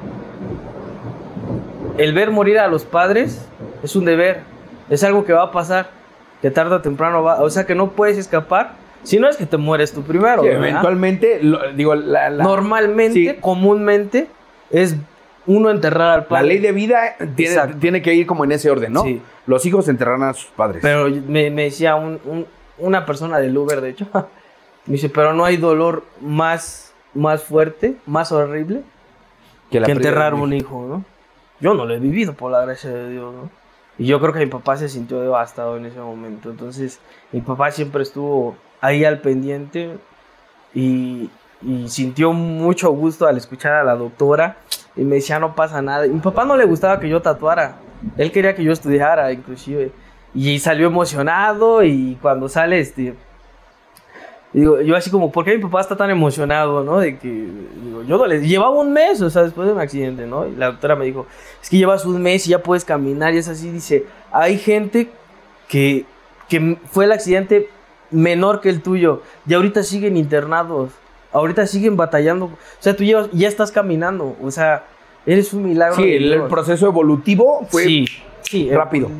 [1.97, 3.47] el ver morir a los padres
[3.83, 4.41] es un deber,
[4.89, 5.91] es algo que va a pasar,
[6.41, 9.45] que tarde o temprano va, o sea que no puedes escapar si no es que
[9.45, 10.43] te mueres tú primero.
[10.43, 11.39] eventualmente,
[11.75, 14.27] digo, normalmente, comúnmente,
[14.69, 14.95] es
[15.47, 16.43] uno enterrar al padre.
[16.43, 17.15] La ley de vida
[17.79, 19.03] tiene, que ir como en ese orden, ¿no?
[19.03, 19.21] Sí.
[19.45, 20.81] Los hijos enterran a sus padres.
[20.81, 21.95] Pero me, decía
[22.77, 24.07] una persona del Uber, de hecho,
[24.85, 28.83] me dice, pero no hay dolor más, más fuerte, más horrible
[29.71, 31.05] que, enterrar un hijo, ¿no?
[31.59, 33.49] Yo no lo he vivido, por la gracia de Dios, ¿no?
[33.97, 36.51] Y yo creo que mi papá se sintió devastado en ese momento.
[36.51, 36.99] Entonces,
[37.31, 39.97] mi papá siempre estuvo ahí al pendiente
[40.73, 41.29] y,
[41.87, 44.57] sintió mucho gusto al escuchar a la doctora
[44.97, 46.05] y me decía no pasa nada.
[46.05, 47.77] Y mi papá no le gustaba que yo tatuara,
[48.17, 49.91] él quería que yo estudiara inclusive
[50.33, 53.15] y salió emocionado y cuando sale este
[54.53, 56.99] digo, yo así como, ¿por qué mi papá está tan emocionado, no?
[56.99, 60.47] Digo, yo le, llevaba un mes, o sea, después de un accidente, ¿no?
[60.47, 61.27] Y la doctora me dijo,
[61.61, 65.09] es que llevas un mes y ya puedes caminar y es así, dice, hay gente
[65.67, 66.05] que,
[66.49, 67.69] que fue el accidente
[68.09, 69.21] menor que el tuyo.
[69.47, 70.91] Y ahorita siguen internados.
[71.31, 72.45] Ahorita siguen batallando.
[72.45, 74.35] O sea, tú ya estás caminando.
[74.41, 74.83] O sea,
[75.25, 75.95] eres un milagro.
[75.95, 78.05] Sí, el, proceso evolutivo fue
[78.41, 79.11] sí, rápido.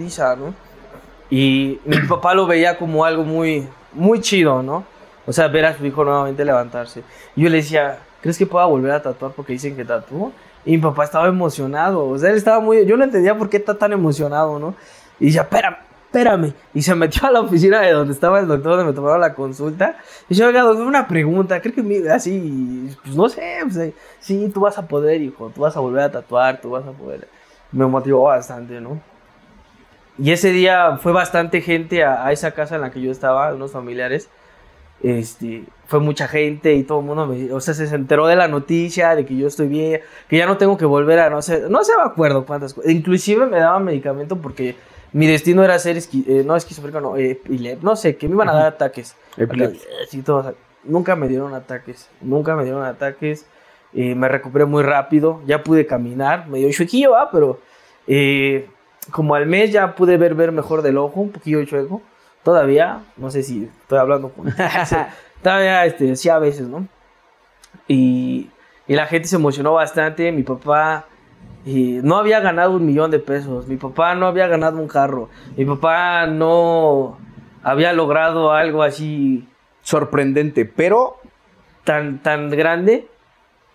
[1.29, 4.85] Y mi papá lo veía como algo muy, muy chido, ¿no?
[5.25, 7.03] O sea, ver a su hijo nuevamente levantarse.
[7.35, 10.31] Y yo le decía, ¿crees que pueda volver a tatuar porque dicen que tatuó?
[10.65, 12.07] Y mi papá estaba emocionado.
[12.07, 12.85] O sea, él estaba muy.
[12.85, 14.73] Yo no entendía por qué está tan emocionado, ¿no?
[15.19, 16.53] Y decía, espérame, espérame.
[16.73, 19.33] Y se metió a la oficina de donde estaba el doctor, donde me tomaron la
[19.33, 19.97] consulta.
[20.29, 21.61] Y yo, oiga, doctor, una pregunta.
[21.61, 25.79] Creo que así, pues no sé, sí, tú vas a poder, hijo, tú vas a
[25.79, 27.27] volver a tatuar, tú vas a poder.
[27.71, 28.99] Me motivó bastante, ¿no?
[30.17, 33.71] Y ese día fue bastante gente a, esa casa en la que yo estaba, unos
[33.71, 34.29] familiares.
[35.03, 38.47] Este, fue mucha gente y todo el mundo me, o sea, se enteró de la
[38.47, 41.69] noticia de que yo estoy bien, que ya no tengo que volver a, no sé,
[41.69, 42.75] no sé me acuerdo cuántas.
[42.85, 44.75] Inclusive me daban medicamento porque
[45.13, 47.39] mi destino era ser, eh, no esquizofrénico, no, eh,
[47.81, 49.15] no sé, que me iban a dar ataques.
[50.83, 53.45] nunca me dieron ataques, nunca me dieron ataques.
[53.93, 57.31] Eh, me recuperé muy rápido, ya pude caminar, medio chuequillo, ¿va?
[57.31, 57.59] pero
[59.11, 62.01] como al mes ya pude ver, ver mejor del ojo, un poquillo chueco.
[62.43, 64.53] Todavía, no sé si estoy hablando con...
[65.41, 66.87] todavía, este, sí a veces, ¿no?
[67.87, 68.49] Y,
[68.87, 71.06] y la gente se emocionó bastante, mi papá
[71.67, 73.67] y no había ganado un millón de pesos.
[73.67, 75.27] Mi papá no había ganado un carro.
[75.57, 77.17] Mi papá no
[77.61, 79.45] había logrado algo así.
[79.81, 81.17] Sorprendente, pero.
[81.83, 83.09] Tan, tan grande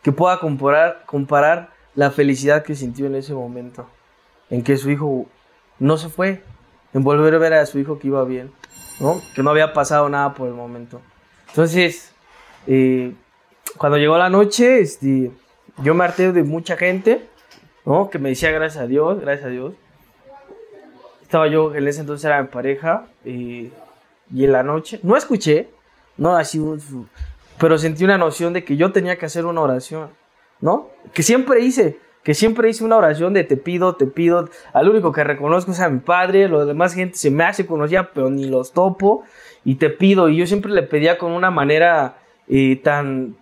[0.03, 3.87] que pueda comparar, comparar la felicidad que sintió en ese momento.
[4.49, 5.27] En que su hijo
[5.79, 6.43] no se fue.
[6.95, 8.53] En volver a ver a su hijo que iba bien.
[9.01, 9.21] ¿no?
[9.35, 11.03] Que no había pasado nada por el momento.
[11.49, 12.15] Entonces,
[12.67, 13.13] eh,
[13.77, 15.31] cuando llegó la noche, este,
[15.83, 17.29] yo me harté de mucha gente
[17.85, 18.11] ¿no?
[18.11, 19.75] Que me decía gracias a Dios, gracias a Dios.
[21.23, 23.71] Estaba yo, en ese entonces era mi pareja, y,
[24.35, 25.68] y en la noche, no escuché,
[26.16, 26.61] no así,
[27.59, 30.11] pero sentí una noción de que yo tenía que hacer una oración,
[30.61, 30.90] ¿no?
[31.14, 35.12] Que siempre hice, que siempre hice una oración de te pido, te pido, al único
[35.12, 38.47] que reconozco es a mi padre, los demás gente se me hace conocida, pero ni
[38.47, 39.25] los topo,
[39.64, 42.16] y te pido, y yo siempre le pedía con una manera
[42.49, 43.37] eh, tan,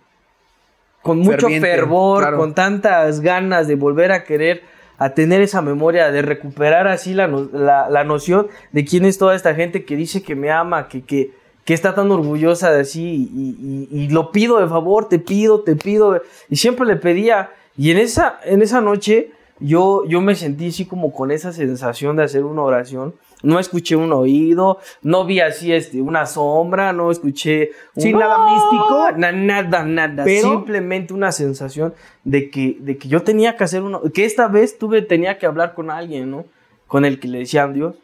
[1.01, 4.63] con mucho fervor, con tantas ganas de volver a querer
[5.01, 9.55] a tener esa memoria, de recuperar así la, la, noción de quién es toda esta
[9.55, 11.31] gente que dice que me ama, que, que,
[11.65, 15.75] que está tan orgullosa de así y, y, lo pido de favor, te pido, te
[15.75, 16.21] pido.
[16.49, 17.49] Y siempre le pedía.
[17.75, 22.15] Y en esa, en esa noche yo, yo me sentí así como con esa sensación
[22.15, 27.11] de hacer una oración no escuché un oído, no vi así este, una sombra, no
[27.11, 28.11] escuché un...
[28.11, 29.11] nada místico.
[29.17, 30.25] nada, nada.
[30.25, 34.77] Simplemente una sensación de que, de que yo tenía que hacer uno, que esta vez
[34.77, 36.45] tuve, tenía que hablar con alguien, ¿no?
[36.87, 37.95] Con el que le decían Dios.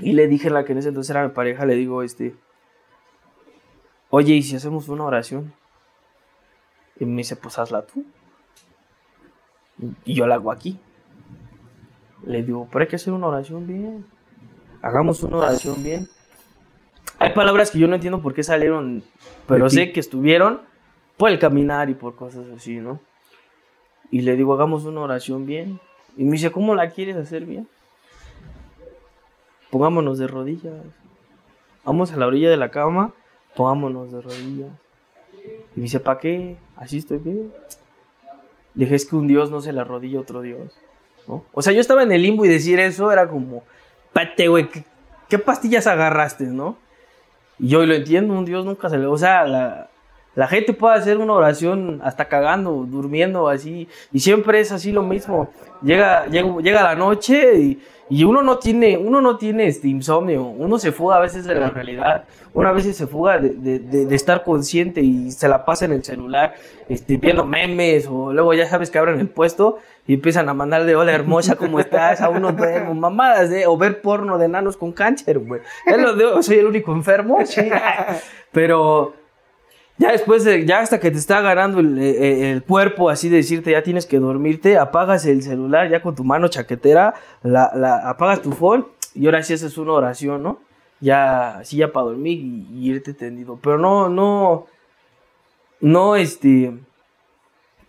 [0.00, 2.34] Y le dije a la que en ese entonces era mi pareja, le digo, este,
[4.10, 5.54] oye, ¿y si hacemos una oración?
[6.98, 8.04] Y me dice, pues hazla tú.
[10.04, 10.78] Y yo la hago aquí.
[12.24, 14.04] Le digo, pero hay que hacer una oración bien
[14.86, 16.08] hagamos una oración bien.
[17.18, 19.02] Hay palabras que yo no entiendo por qué salieron,
[19.48, 20.60] pero sé que estuvieron
[21.16, 23.00] por el caminar y por cosas así, ¿no?
[24.10, 25.80] Y le digo, hagamos una oración bien.
[26.16, 27.68] Y me dice, ¿cómo la quieres hacer bien?
[29.70, 30.74] Pongámonos de rodillas.
[31.84, 33.12] Vamos a la orilla de la cama,
[33.56, 34.70] pongámonos de rodillas.
[35.74, 36.56] Y me dice, ¿para qué?
[36.76, 37.52] Así estoy bien.
[38.74, 40.78] Le dije, es que un Dios no se le arrodilla a otro Dios.
[41.26, 41.44] ¿no?
[41.52, 43.64] O sea, yo estaba en el limbo y decir eso era como,
[44.16, 44.82] pate, güey, ¿qué,
[45.28, 46.78] ¿qué, pastillas agarraste, no?
[47.58, 49.04] Y yo lo entiendo, un Dios nunca se le...
[49.04, 49.90] O sea, la,
[50.36, 55.02] la gente puede hacer una oración hasta cagando, durmiendo así, y siempre es así lo
[55.02, 55.48] mismo.
[55.82, 60.42] Llega, llega, llega la noche y, y, uno no tiene, uno no tiene este insomnio,
[60.44, 63.78] uno se fuga a veces de la realidad, uno a veces se fuga de, de,
[63.78, 66.54] de, de estar consciente y se la pasa en el celular,
[66.88, 70.84] este, viendo memes, o luego ya sabes que abren el puesto y empiezan a mandar
[70.84, 72.20] de hola hermosa, ¿cómo estás?
[72.20, 75.62] A uno duermo, mamadas, de, o ver porno de enanos con cáncer, güey.
[76.42, 77.70] Soy el único enfermo, sí.
[78.52, 79.14] Pero
[79.98, 83.38] ya después, de, ya hasta que te está agarrando el, el, el, cuerpo, así de
[83.38, 88.08] decirte, ya tienes que dormirte, apagas el celular ya con tu mano chaquetera, la, la
[88.08, 90.60] apagas tu phone y ahora sí haces una oración, ¿no?
[91.00, 93.58] Ya, así ya para dormir y, y, irte tendido.
[93.62, 94.66] Pero no, no,
[95.80, 96.72] no, este,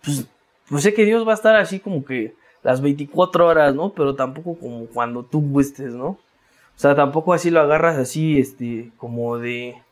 [0.02, 0.26] pues,
[0.68, 3.92] pues sé que Dios va a estar así como que las 24 horas, ¿no?
[3.92, 6.06] Pero tampoco como cuando tú gustes, ¿no?
[6.06, 9.82] O sea, tampoco así lo agarras así, este, como de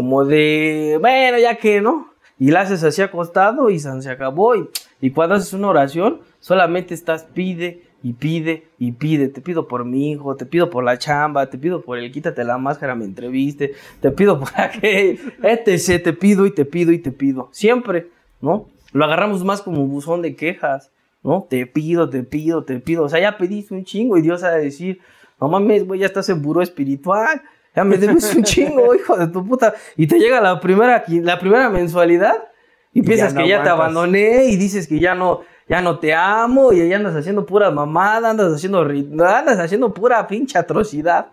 [0.00, 2.08] como de, bueno, ya que, ¿no?
[2.38, 4.56] Y la haces así acostado y se acabó.
[4.56, 4.66] Y,
[5.02, 9.28] y cuando haces una oración, solamente estás pide y pide y pide.
[9.28, 12.44] Te pido por mi hijo, te pido por la chamba, te pido por el quítate
[12.44, 16.02] la máscara, me entreviste, te pido por aquel, etc.
[16.02, 17.50] Te pido y te pido y te pido.
[17.52, 18.08] Siempre,
[18.40, 18.70] ¿no?
[18.94, 20.90] Lo agarramos más como buzón de quejas,
[21.22, 21.46] ¿no?
[21.46, 23.02] Te pido, te pido, te pido.
[23.04, 25.00] O sea, ya pediste un chingo y Dios ha de decir,
[25.38, 27.42] no mames, güey, ya estás en buró espiritual
[27.74, 29.74] ya me debes un chingo, hijo de tu puta.
[29.96, 32.48] Y te llega la primera, la primera mensualidad
[32.92, 35.98] y piensas ya no que ya te abandoné y dices que ya no, ya no
[35.98, 41.28] te amo y ya andas haciendo pura mamada, andas haciendo, andas haciendo pura pinche atrocidad.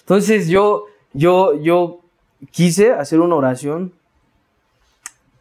[0.00, 2.00] Entonces yo, yo, yo
[2.50, 3.92] quise hacer una oración,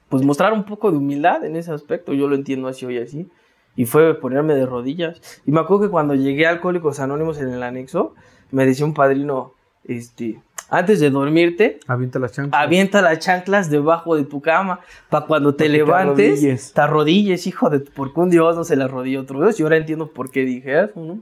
[0.09, 2.13] pues mostrar un poco de humildad en ese aspecto.
[2.13, 3.27] Yo lo entiendo así hoy así.
[3.75, 5.21] Y fue ponerme de rodillas.
[5.45, 8.13] Y me acuerdo que cuando llegué a Alcohólicos Anónimos en el anexo,
[8.51, 9.53] me decía un padrino,
[9.87, 15.25] este, antes de dormirte, avienta las chanclas, avienta las chanclas debajo de tu cama para
[15.25, 16.73] cuando te levantes, te arrodilles.
[16.73, 19.59] te arrodilles, hijo de, porque un Dios no se le arrodilla a otro Dios.
[19.59, 21.19] Y ahora entiendo por qué dije eso, ¿no?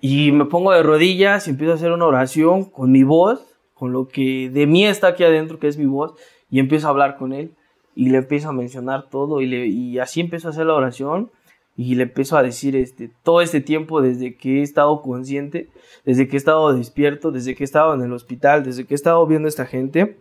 [0.00, 3.92] Y me pongo de rodillas y empiezo a hacer una oración con mi voz, con
[3.92, 6.14] lo que de mí está aquí adentro, que es mi voz,
[6.50, 7.52] y empiezo a hablar con él
[7.94, 11.30] y le empiezo a mencionar todo y, le, y así empiezo a hacer la oración
[11.76, 15.70] y le empiezo a decir este, todo este tiempo desde que he estado consciente,
[16.04, 18.96] desde que he estado despierto, desde que he estado en el hospital, desde que he
[18.96, 20.18] estado viendo a esta gente,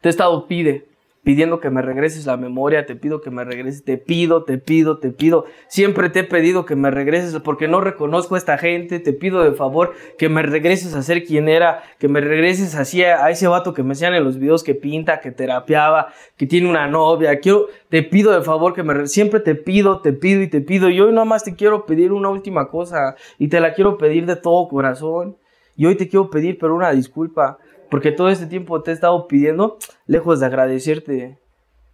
[0.00, 0.88] te he estado pide,
[1.22, 4.98] pidiendo que me regreses la memoria, te pido que me regreses, te pido, te pido,
[4.98, 9.00] te pido, siempre te he pedido que me regreses porque no reconozco a esta gente,
[9.00, 13.04] te pido de favor que me regreses a ser quien era, que me regreses así
[13.04, 16.46] a, a ese vato que me hacían en los videos que pinta, que terapiaba, que
[16.46, 20.40] tiene una novia, quiero, te pido de favor que me, siempre te pido, te pido
[20.42, 23.74] y te pido, y hoy nomás te quiero pedir una última cosa, y te la
[23.74, 25.36] quiero pedir de todo corazón,
[25.76, 27.58] y hoy te quiero pedir, pero una disculpa,
[27.90, 31.38] porque todo este tiempo te he estado pidiendo, lejos de agradecerte,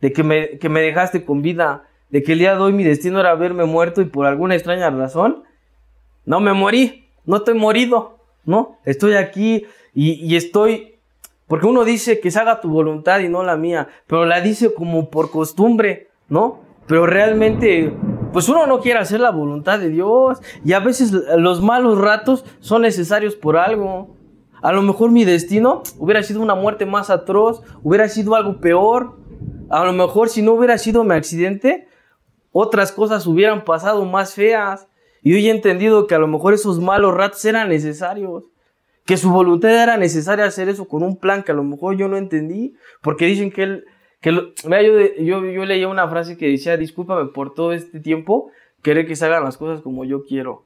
[0.01, 2.85] de que me, que me dejaste con vida, de que el día de hoy mi
[2.85, 5.45] destino era verme muerto y por alguna extraña razón,
[6.25, 8.79] no me morí, no estoy morido, ¿no?
[8.85, 10.99] Estoy aquí y, y estoy,
[11.47, 14.75] porque uno dice que se haga tu voluntad y no la mía, pero la dice
[14.75, 16.61] como por costumbre, ¿no?
[16.87, 17.93] Pero realmente,
[18.33, 22.45] pues uno no quiere hacer la voluntad de Dios y a veces los malos ratos
[22.61, 24.16] son necesarios por algo.
[24.67, 29.17] A lo mejor mi destino hubiera sido una muerte más atroz, hubiera sido algo peor.
[29.71, 31.87] A lo mejor si no hubiera sido mi accidente,
[32.51, 34.89] otras cosas hubieran pasado más feas.
[35.23, 38.51] Y hoy he entendido que a lo mejor esos malos ratos eran necesarios.
[39.05, 42.09] Que su voluntad era necesaria hacer eso con un plan que a lo mejor yo
[42.09, 42.75] no entendí.
[43.03, 43.85] Porque dicen que él...
[44.21, 48.01] Que lo, mira, yo, yo, yo leía una frase que decía, discúlpame por todo este
[48.01, 48.51] tiempo,
[48.83, 50.65] querer que se hagan las cosas como yo quiero.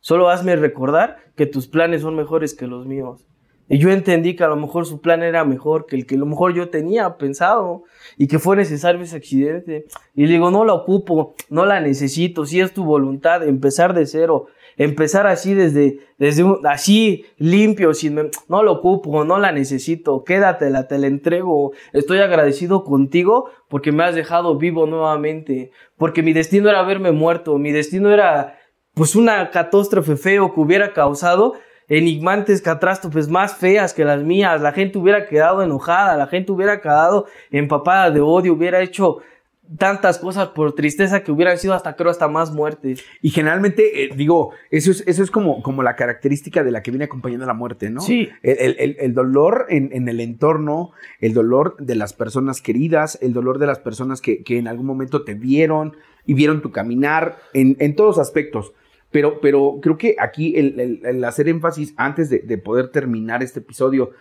[0.00, 3.26] Solo hazme recordar que tus planes son mejores que los míos.
[3.72, 6.18] Y yo entendí que a lo mejor su plan era mejor que el que a
[6.18, 7.84] lo mejor yo tenía pensado
[8.18, 9.86] y que fue necesario ese accidente.
[10.14, 14.04] Y le digo, no la ocupo, no la necesito, si es tu voluntad, empezar de
[14.04, 20.22] cero, empezar así desde, desde un, así limpio, sin, no lo ocupo, no la necesito,
[20.22, 26.34] quédatela, te la entrego, estoy agradecido contigo porque me has dejado vivo nuevamente, porque mi
[26.34, 28.58] destino era verme muerto, mi destino era
[28.92, 31.54] pues una catástrofe feo que hubiera causado
[31.98, 36.80] enigmantes catrástrofes más feas que las mías, la gente hubiera quedado enojada, la gente hubiera
[36.80, 39.18] quedado empapada de odio, hubiera hecho
[39.78, 43.02] tantas cosas por tristeza que hubieran sido hasta creo hasta más muertes.
[43.22, 46.90] Y generalmente, eh, digo, eso es, eso es como, como la característica de la que
[46.90, 48.00] viene acompañando la muerte, ¿no?
[48.00, 48.28] Sí.
[48.42, 50.90] El, el- el- el dolor en, en el entorno,
[51.20, 54.84] el dolor de las personas queridas, el dolor de las personas que, que en algún
[54.86, 58.72] momento te vieron y vieron tu caminar, en, en todos aspectos.
[59.12, 64.12] Pero, pero creo que aquí el, hacer énfasis antes de, de poder terminar este episodio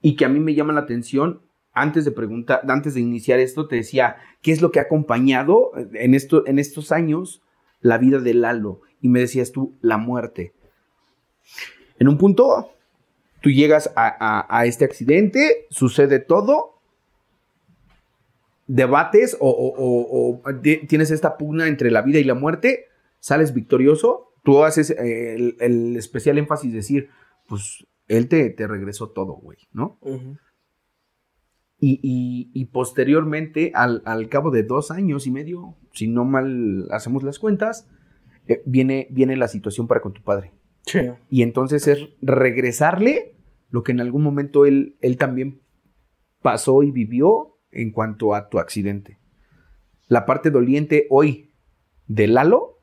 [0.00, 1.42] y, que a mí me llama la atención,
[1.72, 5.72] antes de preguntar, antes de iniciar esto, te decía, ¿qué es lo que ha acompañado
[5.94, 7.42] en, esto, en estos años
[7.80, 8.80] la vida de Lalo?
[9.00, 10.54] Y me decías tú, la muerte.
[11.98, 12.70] En un punto,
[13.40, 16.80] tú llegas a, este accidente, sucede todo,
[18.66, 22.86] debates o, tienes esta pugna entre la vida y la muerte,
[23.20, 27.08] sales victorioso, tú haces eh, el, el especial énfasis de decir,
[27.48, 29.98] pues él te, te regresó todo, güey, ¿no?
[31.80, 37.22] Y- y posteriormente, al, al cabo de dos años y medio, si no mal hacemos
[37.22, 37.88] las cuentas,
[38.48, 40.52] eh, viene, viene la situación para con tu padre.
[40.86, 40.98] Sí.
[41.30, 43.36] Y entonces es regresarle
[43.70, 45.60] lo que en algún momento él, él también
[46.42, 49.18] pasó y vivió en cuanto a tu accidente.
[50.08, 51.52] La parte doliente hoy
[52.06, 52.77] de Lalo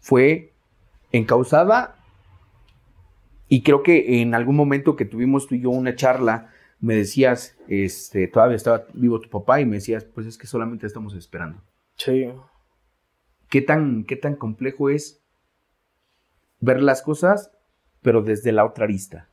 [0.00, 0.52] fue
[1.12, 1.96] encausada
[3.48, 7.56] y creo que en algún momento que tuvimos tú y yo una charla, me decías,
[7.66, 11.62] este, todavía estaba vivo tu papá y me decías, pues es que solamente estamos esperando.
[11.96, 12.30] Sí.
[13.48, 15.22] ¿Qué tan, qué tan complejo es
[16.60, 17.50] ver las cosas,
[18.02, 19.28] pero desde la otra arista?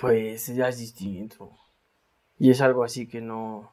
[0.00, 1.50] Pues ya es distinto.
[2.38, 3.72] Y es algo así que no.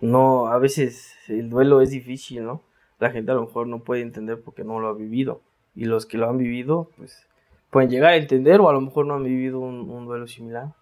[0.00, 2.62] No, a veces el duelo es difícil, ¿no?
[3.02, 5.42] La gente a lo mejor no puede entender porque no lo ha vivido.
[5.74, 7.26] Y los que lo han vivido, pues
[7.68, 10.74] pueden llegar a entender o a lo mejor no han vivido un, un duelo similar.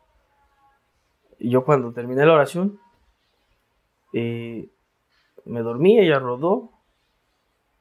[1.39, 2.79] Y yo cuando terminé la oración,
[4.13, 4.69] eh,
[5.47, 6.73] me dormí, ella rodó.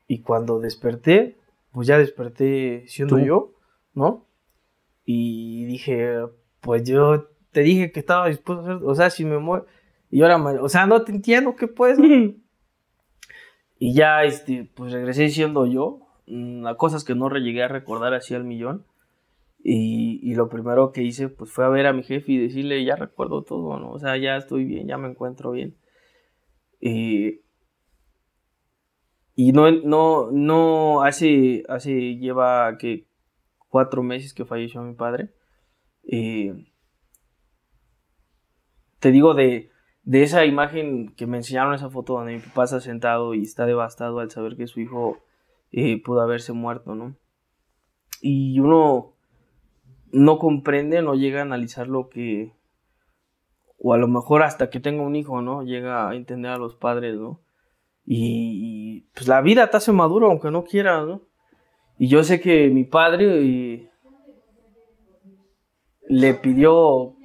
[0.07, 1.37] Y cuando desperté,
[1.73, 3.25] pues ya desperté siendo Tú.
[3.25, 3.51] yo,
[3.93, 4.25] ¿no?
[5.03, 6.15] Y dije,
[6.61, 9.65] pues yo te dije que estaba dispuesto a hacer, o sea, si me muero,
[10.09, 11.99] y ahora, o sea, no te entiendo, ¿qué puedes?
[13.79, 18.13] y ya, este, pues regresé siendo yo, mm, a cosas que no llegué a recordar
[18.13, 18.85] así al millón.
[19.63, 22.83] Y, y lo primero que hice, pues fue a ver a mi jefe y decirle,
[22.85, 23.91] ya recuerdo todo, ¿no?
[23.91, 25.77] O sea, ya estoy bien, ya me encuentro bien.
[26.81, 27.41] Y,
[29.35, 33.07] y no, no, no, hace, hace, lleva que
[33.69, 35.33] cuatro meses que falleció mi padre.
[36.03, 36.65] Eh,
[38.99, 39.71] te digo de,
[40.09, 43.67] de esa imagen que me enseñaron, esa foto donde mi papá está sentado y está
[43.67, 45.19] devastado al saber que su hijo
[45.71, 47.15] eh, pudo haberse muerto, ¿no?
[48.19, 49.13] Y uno
[50.11, 52.53] no comprende, no llega a analizar lo que,
[53.77, 55.61] o a lo mejor hasta que tenga un hijo, ¿no?
[55.61, 57.39] Llega a entender a los padres, ¿no?
[58.03, 61.21] Y, pues la vida te hace maduro aunque no quieras, ¿no?
[61.99, 63.91] Y yo sé que mi padre eh,
[66.07, 67.18] le pidió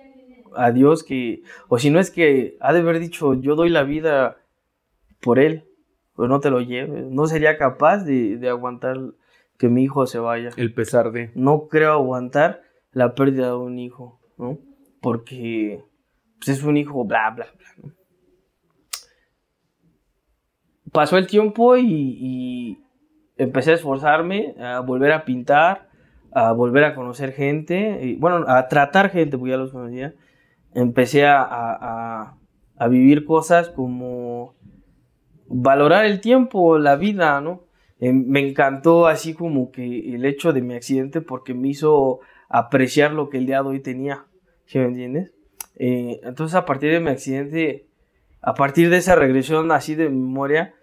[0.56, 3.82] a Dios que, o si no es que ha de haber dicho, yo doy la
[3.82, 4.38] vida
[5.20, 5.64] por él,
[6.16, 7.06] pero no te lo lleves.
[7.06, 8.98] No sería capaz de, de aguantar
[9.58, 10.50] que mi hijo se vaya.
[10.56, 11.30] El pesar de...
[11.34, 14.58] No creo aguantar la pérdida de un hijo, ¿no?
[15.00, 15.82] Porque
[16.38, 17.68] pues, es un hijo, bla, bla, bla.
[17.82, 17.92] ¿no?
[20.92, 22.84] Pasó el tiempo y, y
[23.36, 25.88] empecé a esforzarme, a volver a pintar,
[26.32, 30.14] a volver a conocer gente, y, bueno, a tratar gente, porque ya los conocía.
[30.74, 32.38] Empecé a, a,
[32.76, 34.54] a, vivir cosas como
[35.48, 37.64] valorar el tiempo, la vida, ¿no?
[38.00, 43.12] Eh, me encantó así como que el hecho de mi accidente porque me hizo apreciar
[43.12, 44.26] lo que el día de hoy tenía,
[44.66, 45.32] ¿sí me entiendes?
[45.76, 47.86] Eh, entonces a partir de mi accidente,
[48.42, 50.74] a partir de esa regresión así de memoria,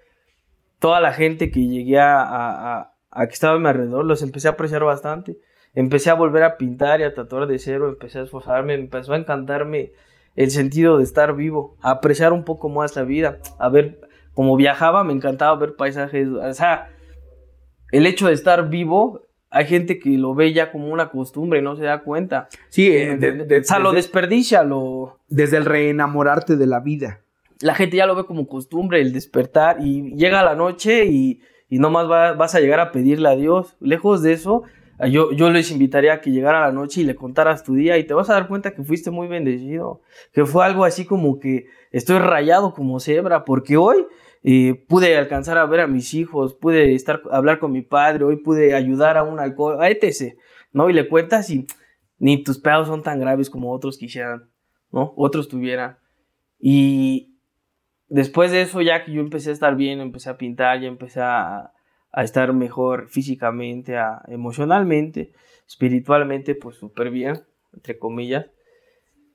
[0.79, 4.21] toda la gente que llegué a, a, a- a que estaba a mi alrededor, los
[4.23, 5.37] empecé a apreciar bastante.
[5.73, 9.17] Empecé a volver a pintar y a tatuar de cero, empecé a esforzarme, empezó a
[9.17, 9.91] encantarme
[10.35, 13.99] el sentido de estar vivo, a apreciar un poco más la vida, a ver,
[14.33, 16.89] como viajaba, me encantaba ver paisajes, o sea,
[17.91, 21.61] el hecho de estar vivo, hay gente que lo ve ya como una costumbre y
[21.61, 22.47] no se da cuenta.
[22.69, 25.19] Sí, ¿Sí eh, de- de- o sea, lo desde, desperdicia, lo...
[25.27, 27.19] desde el reenamorarte de la vida.
[27.59, 31.79] La gente ya lo ve como costumbre, el despertar, y llega la noche y, y
[31.79, 33.75] nomás va- vas a llegar a pedirle a Dios.
[33.81, 34.63] Lejos de eso,
[35.07, 38.05] yo, yo les invitaría a que llegara la noche y le contaras tu día y
[38.05, 40.01] te vas a dar cuenta que fuiste muy bendecido,
[40.33, 44.05] que fue algo así como que estoy rayado como cebra, porque hoy
[44.43, 48.37] eh, pude alcanzar a ver a mis hijos, pude estar, hablar con mi padre, hoy
[48.37, 50.35] pude ayudar a un alcohol, a etc.,
[50.73, 50.89] ¿no?
[50.89, 51.67] Y le cuentas y
[52.17, 54.49] ni tus pedos son tan graves como otros quisieran,
[54.91, 55.13] ¿no?
[55.15, 55.97] Otros tuvieran.
[56.59, 57.31] Y,
[58.11, 61.21] después de eso, ya que yo empecé a estar bien, empecé a pintar, ya empecé
[61.21, 61.71] a,
[62.17, 63.97] estar mejor físicamente,
[64.27, 65.31] emocionalmente,
[65.67, 67.41] espiritualmente, pues súper bien,
[67.73, 68.47] entre comillas.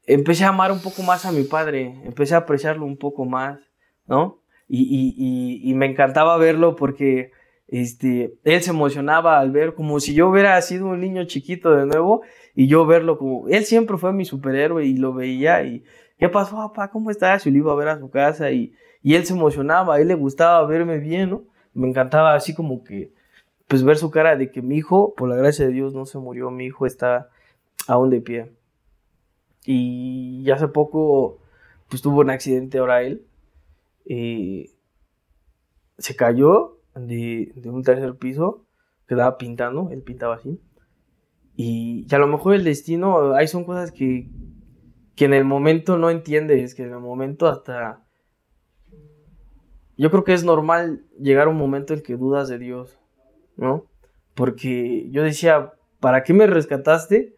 [0.07, 3.59] Empecé a amar un poco más a mi padre, empecé a apreciarlo un poco más,
[4.07, 4.41] ¿no?
[4.69, 7.31] Y, y me encantaba verlo porque
[7.69, 11.87] este, él se emocionaba al ver como si yo hubiera sido un niño chiquito de
[11.87, 12.23] nuevo
[12.55, 15.85] y yo verlo como, él siempre fue mi superhéroe y lo veía y,
[16.19, 16.91] ¿qué pasó, papá?
[16.91, 17.47] ¿Cómo estás?
[17.47, 18.73] Y lo iba a ver a su casa y,
[19.03, 21.45] y él se emocionaba, a él le gustaba verme bien, ¿no?
[21.77, 23.13] Me encantaba así como que,
[23.69, 26.19] pues ver su cara de que mi hijo, por la gracia de Dios, no se
[26.19, 27.29] murió, mi hijo está
[27.87, 28.51] aún de pie.
[29.67, 31.39] Y hace poco,
[31.91, 33.27] pues tuvo un accidente ahora él.
[35.99, 38.65] Se cayó de, un tercer piso,
[39.07, 40.59] quedaba pintando, él pintaba así.
[41.57, 44.31] Y, a lo mejor el destino, hay son cosas que,
[45.15, 48.06] que en el momento no entiendes, que en el momento hasta...
[49.97, 52.99] Yo creo que es normal llegar a un momento en que dudas de Dios,
[53.57, 53.87] ¿no?
[54.35, 57.37] Porque yo decía, ¿para qué me rescataste?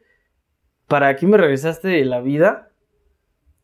[0.87, 2.71] ¿Para qué me regresaste de la vida?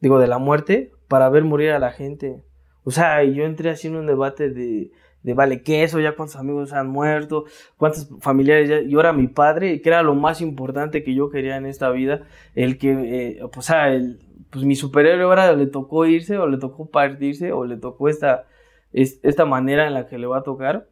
[0.01, 2.45] Digo, de la muerte, para ver morir a la gente.
[2.85, 4.93] O sea, yo entré así en un debate de,
[5.25, 7.47] de vale queso, ya cuántos amigos han muerto,
[7.79, 11.57] cuántos familiares ya, y ahora mi padre, que era lo más importante que yo quería
[11.57, 14.21] en esta vida, el que, eh, pues, ah, el,
[14.51, 18.47] pues mi superhéroe ahora le tocó irse, o le tocó partirse, o le tocó esta,
[18.95, 20.89] esta manera en la que le va a tocar,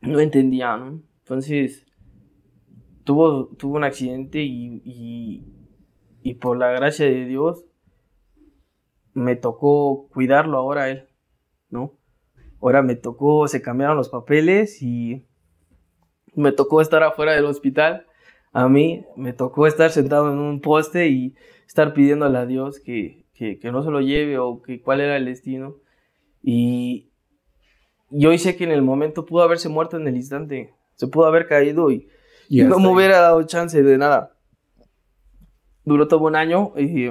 [0.00, 0.74] no entendía.
[1.18, 1.86] Entonces,
[3.04, 5.44] tuvo, tuvo un accidente y,
[6.22, 7.66] y, por la gracia de Dios,
[9.12, 11.08] me tocó cuidarlo ahora a él,
[11.68, 11.98] ¿no?
[12.62, 15.26] Ahora me tocó, se cambiaron los papeles y
[16.34, 18.06] me tocó estar afuera del hospital.
[18.52, 21.34] A mí me tocó estar sentado en un poste y
[21.66, 25.24] estar pidiéndole a Dios que, que, no se lo lleve o que cuál era el
[25.24, 25.76] destino.
[26.42, 27.10] Y
[28.10, 30.74] yo sé que en el momento pudo haberse muerto en el instante.
[30.94, 32.08] Se pudo haber caído y,
[32.50, 34.36] no me hubiera dado chance de nada.
[35.84, 37.10] Duró todo un año y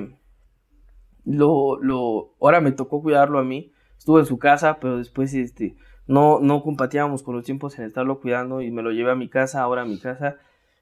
[1.25, 5.75] lo, lo, ahora me tocó cuidarlo a mí estuvo en su casa, pero después este,
[6.07, 9.29] no, no compatíamos con los tiempos en estarlo cuidando y me lo llevé a mi
[9.29, 10.37] casa, ahora a mi casa.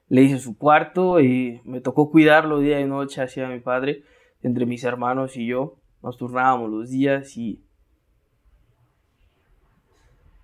[0.08, 4.04] Le hice su cuarto y me tocó cuidarlo día y noche hacia mi padre,
[4.40, 5.76] entre mis hermanos y yo.
[6.02, 7.64] Nos turnábamos los días y.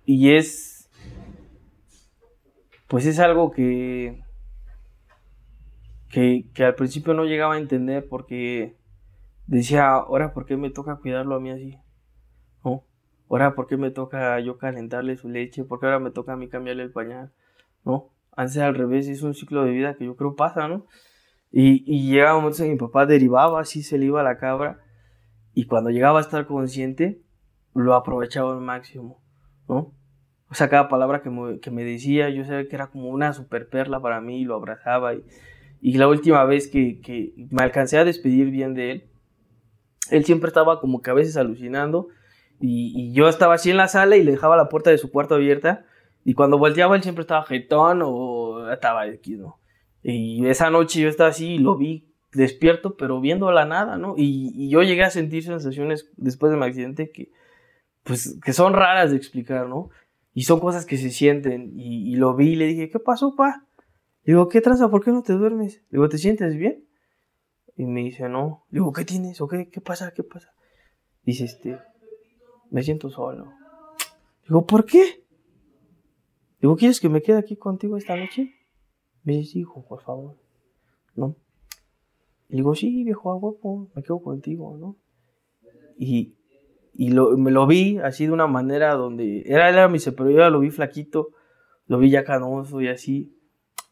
[0.05, 0.89] Y es.
[2.87, 4.23] Pues es algo que.
[6.09, 8.77] Que, al principio no llegaba a entender porque
[9.47, 11.77] decía, ahora, ¿por qué me toca cuidarlo a mí así?
[13.27, 15.63] Ahora, ¿por qué me toca yo calentarle su leche?
[15.63, 17.33] ¿Por qué ahora me toca a mí cambiarle el pañal?
[17.83, 18.11] ¿No?
[18.31, 20.85] Antes al revés, es un ciclo de vida que yo creo pasa, ¿no?
[21.51, 24.79] Y, y llegaba momentos en que mi papá derivaba, así se le iba la cabra.
[25.53, 27.21] Y cuando llegaba a estar consciente,
[27.73, 29.21] lo aprovechaba al máximo,
[29.67, 33.33] O sea, cada palabra que me, que me decía, yo sabía que era como una
[33.33, 35.13] super perla para mí, y lo abrazaba.
[35.15, 35.23] Y,
[35.81, 39.03] y la última vez que, que me alcancé a despedir bien de él,
[40.11, 42.09] él siempre estaba como que a veces alucinando
[42.59, 45.35] y, yo estaba así en la sala y le dejaba la puerta de su cuarto
[45.35, 45.85] abierta.
[46.23, 49.59] Y cuando volteaba, él siempre estaba jetón o estaba aquí, ¿no?
[50.03, 54.15] Y esa noche yo estaba así y lo vi despierto, pero viendo la nada, ¿no?
[54.17, 57.31] Y, yo llegué a sentir sensaciones después de mi accidente que,
[58.05, 59.89] pues, que son raras de explicar, ¿no?
[60.33, 61.73] Y son cosas que se sienten.
[61.75, 63.65] Y, lo vi y le dije, ¿qué pasó, pa?
[64.23, 64.89] digo, ¿qué traza?
[64.89, 65.83] ¿Por qué no te duermes?
[65.89, 66.85] digo, ¿te sientes bien?
[67.75, 68.65] Y me dice, no.
[68.69, 69.41] digo, ¿qué tienes?
[69.41, 69.69] ¿O qué?
[69.69, 70.13] ¿Qué pasa?
[70.15, 70.53] ¿Qué pasa?
[71.23, 71.79] Dice, este,
[72.69, 73.51] me siento solo.
[74.47, 75.25] Digo, ¿por qué?
[76.61, 78.53] Digo, ¿quieres que me quede aquí contigo esta noche?
[79.23, 80.37] Me dice, hijo, por favor.
[81.15, 81.35] ¿No?
[82.49, 84.95] Y digo, sí, viejo, a me quedo contigo, ¿no?
[85.97, 86.35] Y,
[86.97, 90.49] y lo, me lo vi así de una manera donde era, era mi pero yo
[90.49, 91.29] lo vi flaquito,
[91.87, 93.35] lo vi ya canoso y así.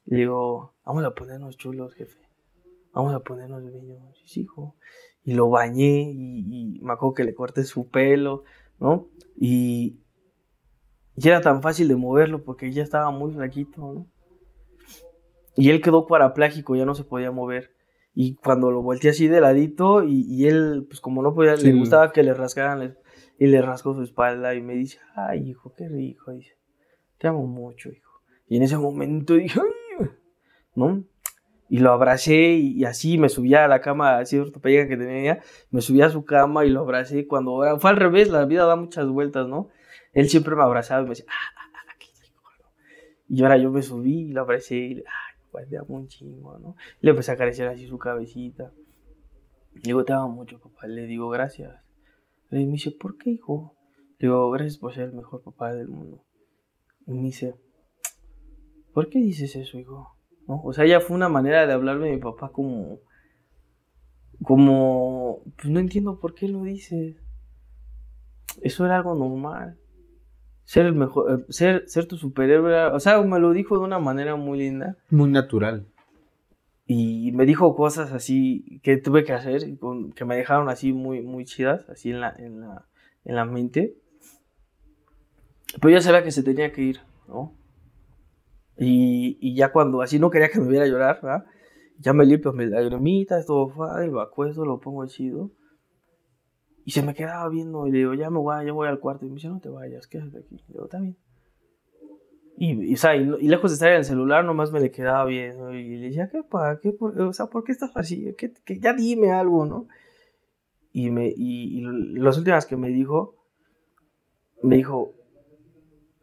[0.06, 2.20] Y digo, vamos a ponernos chulos, jefe.
[2.94, 4.38] Vamos a ponernos bellos.
[4.38, 4.76] Hijo.
[5.24, 8.44] Y lo bañé y, y me acuerdo que le corté su pelo,
[8.80, 9.08] ¿no?
[9.36, 10.00] Y,
[11.16, 14.08] y era tan fácil de moverlo porque ya estaba muy flaquito, ¿no?
[15.56, 17.73] Y él quedó paraplágico, ya no se podía mover.
[18.16, 22.12] Y cuando lo volteé así de ladito, y, él, pues como no podía, le gustaba
[22.12, 22.96] que le rascaran,
[23.40, 26.56] y le rascó su espalda y me dice, ay, hijo, qué rico, dice,
[27.18, 28.22] te amo mucho, hijo.
[28.48, 30.08] Y en ese momento dije, ay,
[30.76, 31.04] ¿no?
[31.74, 35.42] y lo abracé y, así me subía a la cama así ortopédica que tenía,
[35.72, 38.76] me subía a su cama y lo abracé cuando fue al revés, la vida da
[38.76, 39.70] muchas vueltas, ¿no?
[40.12, 42.44] Él siempre me abrazaba y me decía, ah, ah, ah, qué rico,
[43.28, 46.76] Y ahora yo me subí y lo abracé y, ay, pues amo un chingo, ¿no?
[47.00, 48.74] Le empecé a acariciar así su cabecita.
[49.76, 50.88] Le digo, te amo mucho, papá.
[50.88, 51.80] Le digo, gracias.
[52.50, 53.76] Y me dice, ¿por qué, hijo?
[54.18, 56.24] Le digo, gracias por ser el mejor papá del mundo.
[57.06, 57.56] Y me dice,
[58.94, 60.18] ¿por qué dices eso, hijo?
[60.48, 60.62] ¿No?
[60.64, 63.00] O sea, ya fue una manera de hablarme de mi papá como,
[64.44, 67.16] como, pues no entiendo por qué lo dices.
[68.62, 69.78] Eso era algo normal.
[70.66, 74.00] Ser el mejor, eh, ser, ser tu superhéroe, o sea, me lo dijo de una
[74.00, 74.98] manera muy linda.
[75.10, 75.86] Muy natural.
[76.86, 79.62] Y me dijo cosas así que tuve que hacer,
[80.16, 82.86] que me dejaron así muy, muy chidas, así en la, en la,
[83.24, 83.96] en la mente.
[85.82, 87.54] Pero ya sabía que se tenía que ir, ¿no?
[88.78, 91.46] Y, y ya cuando así no quería que me viera llorar, ¿verdad?
[92.00, 95.52] Ya me limpio mis lagrimitas, todo fácil, lo acuesto, lo pongo chido.
[96.86, 99.26] Y se me quedaba viendo y le digo, ya me voy, ya voy al cuarto.
[99.26, 100.58] Y me dice, no te vayas, quédate aquí.
[100.68, 101.18] Le digo, está bien.
[102.58, 105.74] Y, y, lejos de estar en el celular, nomás me le quedaba viendo.
[105.74, 106.80] Y le decía, ¿qué pa?
[106.82, 108.36] ¿Qué por, o sea, ¿por qué estás así?
[108.38, 109.88] ¿Qué, ya dime algo, ¿no?
[110.92, 111.82] Y, me, y,
[112.16, 113.36] las últimas que me dijo,
[114.62, 115.14] me dijo,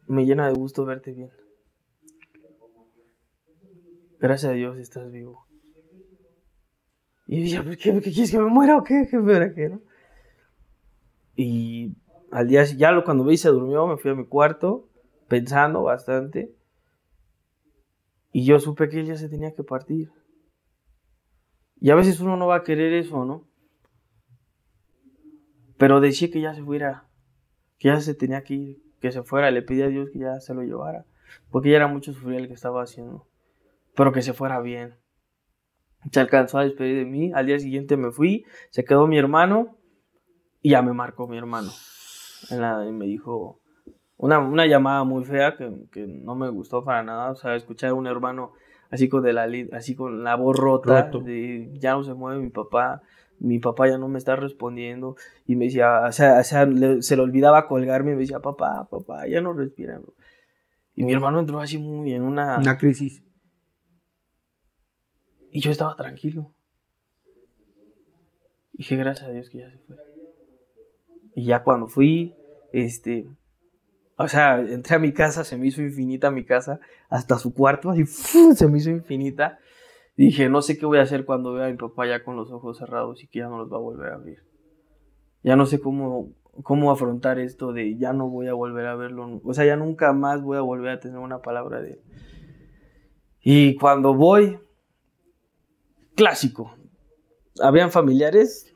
[0.07, 1.31] me llena de gusto verte bien.
[4.21, 5.47] Gracias a Dios estás vivo.
[7.27, 9.09] Y yo ¿qué, ¿qué, quieres que me muera o qué?
[9.11, 9.81] ¿Qué, qué no?
[11.43, 11.97] Y
[12.31, 14.91] al día ya cuando vi se durmió, me fui a mi cuarto
[15.27, 16.55] pensando bastante.
[18.31, 20.13] Y yo supe que él ya se tenía que partir.
[21.81, 23.49] Y a veces uno no va a querer eso, ¿no?
[25.79, 27.09] Pero decía que ya se fuera,
[27.79, 29.51] que ya se tenía que ir, que se fuera.
[29.51, 31.07] Le pedí a Dios que ya se lo llevara,
[31.51, 33.27] porque ya era mucho sufrir el que estaba haciendo.
[33.97, 34.95] Pero que se fuera bien.
[36.13, 37.33] Se alcanzó a despedir de mí.
[37.33, 39.80] Al día siguiente me fui, se quedó mi hermano
[40.63, 41.71] y ya me marcó mi hermano.
[42.51, 43.61] y me dijo
[44.17, 47.31] una, una llamada muy fea que, que, no me gustó para nada.
[47.31, 48.53] O sea, escuchar a un hermano
[48.91, 52.51] así con, de la, así con la voz rota, de, ya no se mueve mi
[52.51, 53.03] papá,
[53.39, 55.17] mi papá ya no me está respondiendo.
[55.47, 59.41] Y me decía, o sea, se le olvidaba colgarme y me decía, papá, papá, ya
[59.41, 60.01] no respira.
[60.95, 62.59] Y mi hermano entró así muy en una...
[62.59, 63.23] Una crisis.
[65.51, 66.53] Y yo estaba tranquilo.
[68.75, 69.97] Y dije, gracias a Dios que ya se fue.
[71.35, 72.35] Y ya cuando fui,
[72.73, 73.27] este,
[74.17, 76.79] o sea, entré a mi casa, se me hizo infinita mi casa,
[77.09, 79.59] hasta su cuarto, así, se me hizo infinita.
[80.17, 82.51] dije, no sé qué voy a hacer cuando vea a mi papá ya con los
[82.53, 84.43] ojos cerrados y que ya no los va a volver a abrir.
[85.43, 89.41] Ya no sé cómo, cómo afrontar esto de ya no voy a volver a verlo.
[89.43, 92.01] O sea, ya nunca más voy a volver a tener una palabra de él.
[93.43, 94.59] Y cuando voy,
[96.15, 96.75] clásico.
[97.63, 98.75] Habían familiares,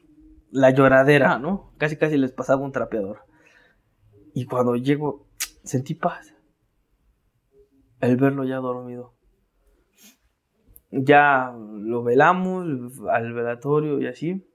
[0.55, 1.73] la lloradera, ¿no?
[1.79, 3.19] Casi casi les pasaba un trapeador.
[4.35, 5.27] Y cuando llego,
[5.65, 6.33] sentí paz.
[8.01, 9.15] El verlo ya dormido.
[10.93, 12.67] Ya lo velamos
[13.11, 14.49] al velatorio y así.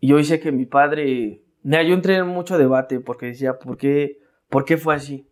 [0.00, 1.42] Y yo hice que mi padre.
[1.62, 5.28] Mira, yo entré en mucho debate porque decía, ¿por qué, ¿por qué fue así?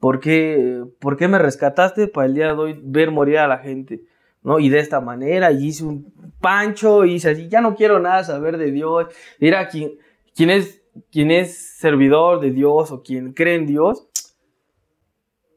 [0.00, 3.58] ¿Por qué, ¿Por qué me rescataste para el día de hoy ver morir a la
[3.58, 4.02] gente?
[4.42, 4.58] ¿No?
[4.58, 8.24] Y de esta manera, y hice un pancho, y hice así, ya no quiero nada
[8.24, 9.06] saber de Dios.
[9.38, 9.92] Mira, quien,
[10.34, 14.08] quien, es, quien es servidor de Dios o quien cree en Dios,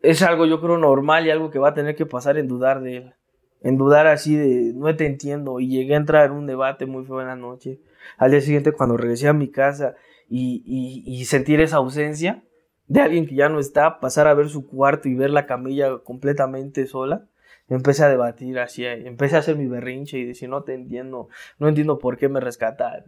[0.01, 2.81] es algo yo creo normal y algo que va a tener que pasar en dudar
[2.81, 3.13] de él.
[3.61, 5.61] En dudar así de, no te entiendo.
[5.61, 7.79] Y llegué a entrar en un debate muy feo en la noche.
[8.17, 9.95] Al día siguiente, cuando regresé a mi casa
[10.27, 12.43] y, y, y sentir esa ausencia
[12.87, 15.99] de alguien que ya no está, pasar a ver su cuarto y ver la camilla
[15.99, 17.29] completamente sola,
[17.69, 21.67] empecé a debatir así, empecé a hacer mi berrinche y decir, no te entiendo, no
[21.67, 23.03] entiendo por qué me rescata.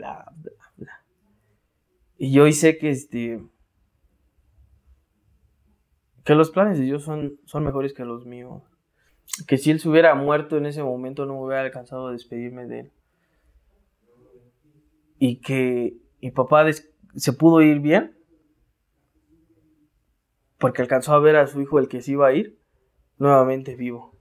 [2.17, 3.43] Y yo hice que este
[6.23, 8.63] que los planes de Dios son, son mejores que los míos.
[9.47, 12.65] Que si él se hubiera muerto en ese momento no me hubiera alcanzado a despedirme
[12.65, 12.91] de él.
[15.19, 16.65] Y que mi papá
[17.15, 18.17] se pudo ir bien.
[20.57, 22.59] Porque alcanzó a ver a su hijo el que se iba a ir
[23.19, 24.14] nuevamente vivo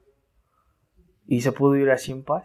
[1.26, 2.44] y se pudo ir así en paz.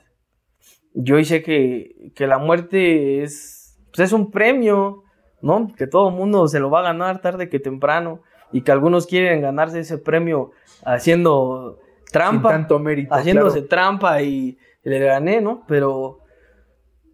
[0.93, 5.03] Yo hice que, que la muerte es, pues es un premio,
[5.41, 5.73] ¿no?
[5.77, 8.21] Que todo el mundo se lo va a ganar tarde que temprano
[8.51, 10.51] y que algunos quieren ganarse ese premio
[10.83, 11.79] haciendo
[12.11, 15.63] trampa, tanto mérito, haciéndose trampa y, le gané, ¿no?
[15.67, 16.19] Pero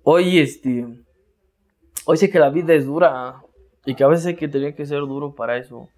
[0.04, 0.86] hoy, este,
[2.06, 3.42] hoy sé que la vida es dura
[3.86, 5.90] y que a veces hay que tener que ser duro para eso,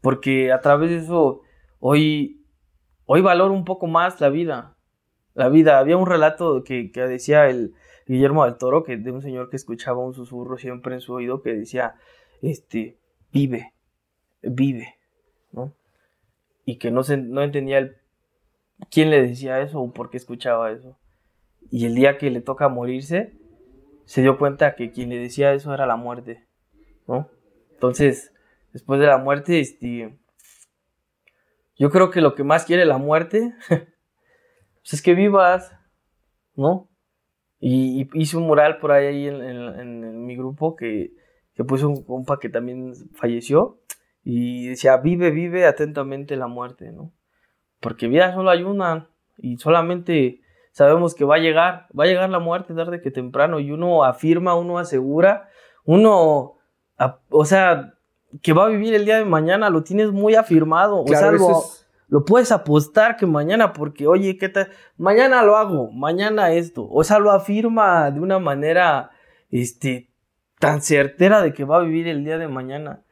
[0.00, 1.40] porque a través de eso
[1.80, 2.46] hoy,
[3.06, 4.73] hoy valoro un poco más la vida
[5.34, 5.78] la vida.
[5.78, 7.74] Había un relato que, decía el
[8.06, 11.42] Guillermo del Toro, que de un señor que escuchaba un susurro siempre en su oído
[11.42, 11.96] que decía,
[12.42, 12.98] este,
[13.32, 13.74] vive,
[14.42, 14.96] vive,
[15.52, 15.74] ¿no?
[16.64, 17.96] Y que no, se, no entendía el,
[18.90, 20.98] quién le decía eso o por qué escuchaba eso.
[21.70, 23.32] Y el día que le toca morirse,
[24.04, 26.46] se dio cuenta que quien le decía eso era la muerte,
[27.06, 27.28] ¿no?
[27.72, 28.32] Entonces,
[28.72, 30.18] después de la muerte, este,
[31.76, 33.54] yo creo que lo que más quiere la muerte
[34.84, 35.72] pues es que vivas,
[36.54, 36.90] ¿no?
[37.58, 41.14] Y, hice un mural por ahí en, mi grupo que,
[41.54, 43.80] que puse un compa que también falleció
[44.22, 47.12] y decía, vive, vive atentamente la muerte, ¿no?
[47.80, 49.08] Porque vida solo hay una
[49.38, 53.60] y solamente sabemos que va a llegar, va a llegar la muerte tarde que temprano
[53.60, 55.48] y uno afirma, uno asegura,
[55.84, 56.58] uno,
[57.30, 57.94] o sea,
[58.42, 61.62] que va a vivir el día de mañana, lo tienes muy afirmado, o sea, lo,
[62.26, 64.70] puedes apostar que mañana, porque oye, ¿qué tal?
[64.96, 69.10] Mañana lo hago, mañana esto, o sea, lo afirma de una manera,
[69.50, 70.10] este,
[70.58, 73.02] tan certera de que va a vivir el día de mañana.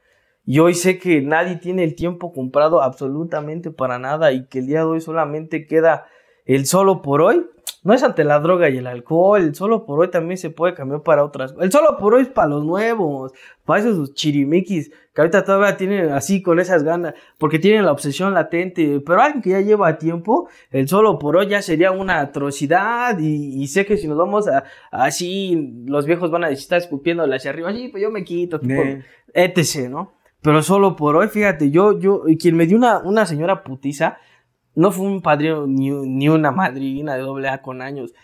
[0.45, 4.66] Y hoy sé que nadie tiene el tiempo comprado absolutamente para nada y que el
[4.66, 6.07] día de hoy solamente queda
[6.45, 7.47] el solo por hoy
[7.83, 10.74] no es ante la droga y el alcohol, el solo por hoy también se puede
[10.74, 11.55] cambiar para otras.
[11.61, 13.33] El solo por hoy es para los nuevos,
[13.64, 18.33] para esos chirimiquis que ahorita todavía tienen así con esas ganas, porque tienen la obsesión
[18.33, 23.18] latente, pero alguien que ya lleva tiempo, el solo por hoy ya sería una atrocidad
[23.18, 27.51] y, sé que si nos vamos a, así, los viejos van a estar escupiendo hacia
[27.51, 28.59] arriba, así, pues yo me quito,
[29.35, 30.14] etc, ¿no?
[30.41, 34.18] Pero solo por hoy, fíjate, yo, yo, quien me dio una, una señora putiza,
[34.75, 38.14] no fue un padrino ni, una madrina de doble A con años.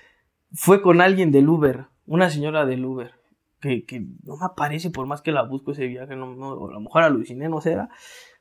[0.52, 3.12] Fue con alguien del Uber, una señora del Uber,
[3.60, 6.80] que, que no me aparece por más que la busco ese viaje, no, a lo
[6.80, 7.76] mejor aluciné, no sé,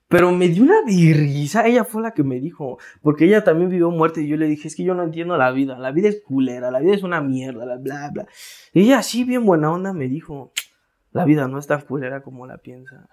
[0.08, 3.92] pero me dio una virrisa, ella fue la que me dijo, porque ella también vivió
[3.92, 6.22] muerte y yo le dije, es que yo no entiendo la vida, la vida es
[6.24, 8.28] culera, la vida es una mierda, bla, bla, bla.
[8.72, 10.54] Y ella así bien buena onda me dijo,
[11.12, 13.06] la vida no es tan culera como la piensas.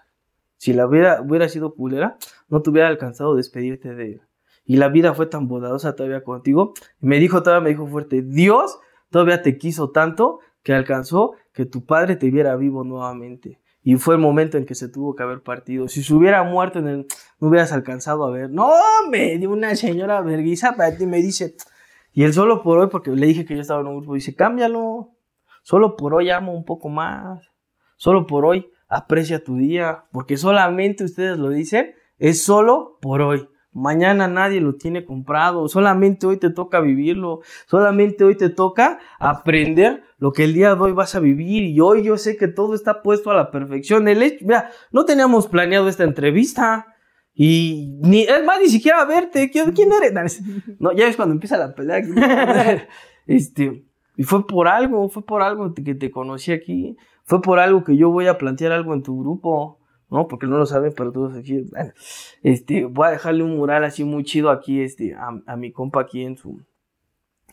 [0.57, 2.17] Si la vida hubiera sido culera,
[2.49, 4.23] no te hubiera alcanzado despedirte de él
[4.65, 6.75] y la vida fue tan bondadosa todavía contigo.
[7.01, 8.79] me dijo, todavía me dijo fuerte, Dios
[9.11, 13.61] todavía te quiso tanto que alcanzó que tu padre te viera vivo nuevamente.
[13.83, 15.89] Y fue el momento en que se tuvo que haber partido.
[15.89, 17.07] Si se hubiera muerto en el,
[17.39, 18.49] no hubieras alcanzado a ver.
[18.51, 18.73] No,
[19.11, 21.55] me dio una señora verguiza para ti, me dice.
[22.13, 24.35] Y él solo por hoy, porque le dije que yo estaba en un grupo, dice,
[24.35, 25.11] cámbialo.
[25.63, 27.47] Solo por hoy amo un poco más.
[27.97, 30.07] Solo por hoy aprecia tu día.
[30.13, 33.47] Porque solamente ustedes lo dicen, es solo por hoy.
[33.75, 40.05] Mañana nadie lo tiene comprado, solamente hoy te toca vivirlo, solamente hoy te toca aprender
[40.19, 42.77] lo que el día de hoy vas a vivir y hoy yo sé que todo
[42.77, 44.07] está puesto a la perfección.
[44.07, 46.87] El hecho, mira, no teníamos planeado esta entrevista
[47.35, 50.41] y ni, es más, ni siquiera verte, ¿quién eres?
[50.79, 52.01] No, ya ves cuando empieza la pelea.
[53.27, 53.85] este,
[54.17, 57.97] y fue por algo, fue por algo que te conocí aquí, fue por algo que
[57.97, 59.81] yo voy a plantear algo en tu grupo.
[60.15, 60.29] ¿No?
[60.29, 61.93] Porque no lo saben, pero todos aquí, bueno,
[62.45, 66.23] este, voy a dejarle un mural así muy chido aquí, este, a, mi compa aquí
[66.23, 66.63] en su,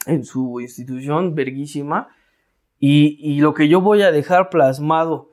[0.05, 2.09] en su institución, verguísima,
[2.77, 5.31] y, y lo que yo voy a dejar plasmado,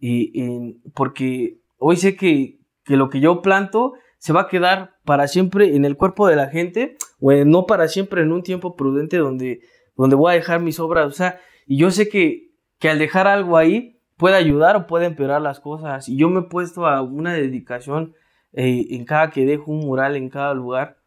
[0.00, 5.26] en, porque hoy sé que, que lo que yo planto se va a quedar para
[5.26, 9.16] siempre en el cuerpo de la gente, o no para siempre en un tiempo prudente
[9.16, 9.62] donde,
[9.96, 13.26] donde voy a dejar mis obras, o sea, y yo sé que, que al dejar
[13.26, 16.08] algo ahí, puede ayudar o puede empeorar las cosas.
[16.08, 18.14] Y yo me he puesto a una dedicación
[18.52, 20.98] eh, en cada que dejo un mural en cada lugar,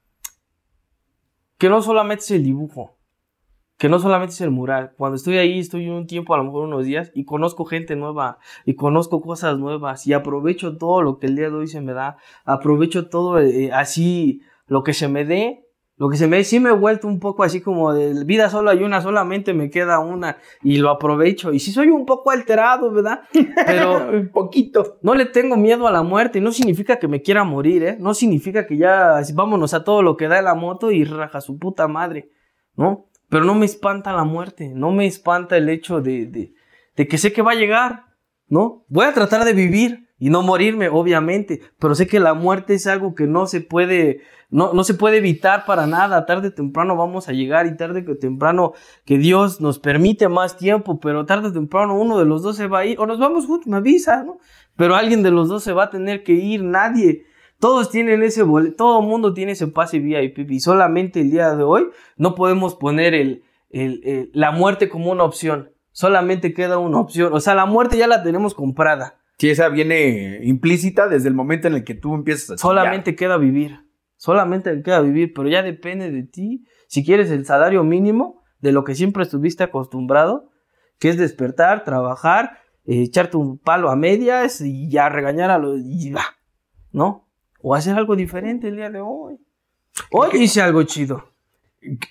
[1.59, 2.97] que no solamente es el dibujo,
[3.77, 4.93] que no solamente es el mural.
[4.97, 8.39] Cuando estoy ahí, estoy un tiempo, a lo mejor unos días, y conozco gente nueva,
[8.65, 11.93] y conozco cosas nuevas, y aprovecho todo lo que el día de hoy se me
[11.93, 15.67] da, aprovecho todo eh, así, lo que se me dé,
[16.01, 18.71] lo que se me sí me he vuelto un poco así como de vida solo
[18.71, 21.53] hay una, solamente me queda una y lo aprovecho.
[21.53, 23.21] Y sí soy un poco alterado, ¿verdad?
[23.67, 24.97] Pero un poquito.
[25.03, 26.41] No le tengo miedo a la muerte.
[26.41, 27.97] No significa que me quiera morir, ¿eh?
[27.99, 31.59] No significa que ya vámonos a todo lo que da la moto y raja su
[31.59, 32.31] puta madre,
[32.75, 33.05] ¿no?
[33.29, 34.71] Pero no me espanta la muerte.
[34.73, 36.55] No me espanta el hecho de, de,
[36.95, 38.05] de que sé que va a llegar,
[38.47, 38.85] ¿no?
[38.87, 42.85] Voy a tratar de vivir y no morirme, obviamente, pero sé que la muerte es
[42.85, 46.95] algo que no se puede, no, no se puede evitar para nada, tarde o temprano
[46.95, 51.47] vamos a llegar y tarde o temprano que Dios nos permite más tiempo, pero tarde
[51.47, 53.77] o temprano uno de los dos se va a ir, o nos vamos juntos, me
[53.77, 54.37] avisa, ¿no?
[54.75, 57.25] Pero alguien de los dos se va a tener que ir, nadie.
[57.59, 61.55] Todos tienen ese boleto, todo el mundo tiene ese pase VIP y solamente el día
[61.55, 65.71] de hoy no podemos poner el, el, la muerte como una opción.
[65.91, 67.33] Solamente queda una opción.
[67.33, 69.20] O sea, la muerte ya la tenemos comprada.
[69.41, 73.37] Si esa viene implícita desde el momento en el que tú empiezas a Solamente queda
[73.37, 73.79] vivir.
[74.15, 76.63] Solamente queda vivir, pero ya depende de ti.
[76.87, 80.51] Si quieres el salario mínimo de lo que siempre estuviste acostumbrado,
[80.99, 85.79] que es despertar, trabajar, eh, echarte un palo a medias y ya regañar a los.
[85.83, 86.21] Y va,
[86.91, 87.27] ¿No?
[87.61, 89.39] O hacer algo diferente el día de hoy.
[90.11, 91.23] Hoy hice algo chido.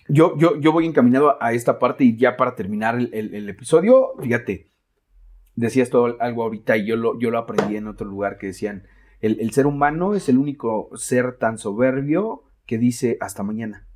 [0.08, 3.48] yo, yo, yo voy encaminado a esta parte y ya para terminar el, el- el
[3.48, 4.66] episodio, fíjate,
[5.60, 8.84] decías todo algo ahorita y yo lo, yo lo aprendí en otro lugar que decían,
[9.20, 13.86] el, el ser humano es el único ser tan soberbio que dice hasta mañana.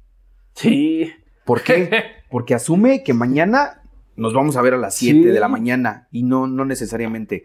[0.55, 1.11] Sí.
[1.45, 1.91] ¿Por qué?
[2.31, 3.83] Porque asume que mañana
[4.17, 5.25] nos vamos a ver a las 7 Sí.
[5.25, 7.45] de la mañana y no, no necesariamente.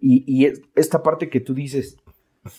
[0.00, 1.96] Y, y es- esta parte que tú dices,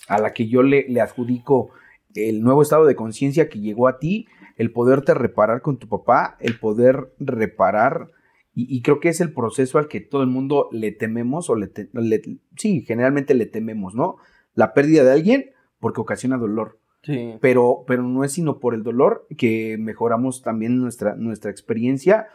[0.08, 1.70] a la que yo le, le adjudico
[2.16, 4.28] el nuevo estado de conciencia que llegó a ti,
[4.58, 8.10] el poderte reparar con tu papá, el poder reparar,
[8.56, 11.56] y, y creo que es el proceso al que todo el mundo le tememos, o
[11.56, 14.16] le, te- le- sí, generalmente le tememos, ¿no?
[14.56, 17.36] La pérdida de alguien porque ocasiona dolor Sí.
[17.40, 22.26] pero, pero no es sino por el dolor que mejoramos también nuestra, nuestra experiencia.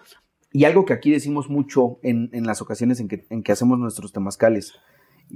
[0.52, 3.80] Y algo que aquí decimos mucho en, en las ocasiones en que, en que hacemos
[3.80, 4.74] nuestros temazcales,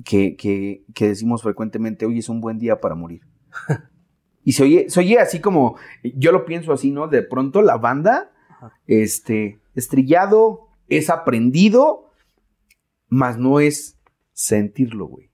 [0.05, 3.23] que, que, que decimos frecuentemente, hoy es un buen día para morir.
[4.45, 7.09] y se oye, se oye así como, yo lo pienso así, ¿no?
[7.09, 8.73] De pronto la banda, Ajá.
[8.87, 12.11] este, estrellado, es aprendido,
[13.09, 13.99] mas no es
[14.33, 15.31] sentirlo, güey.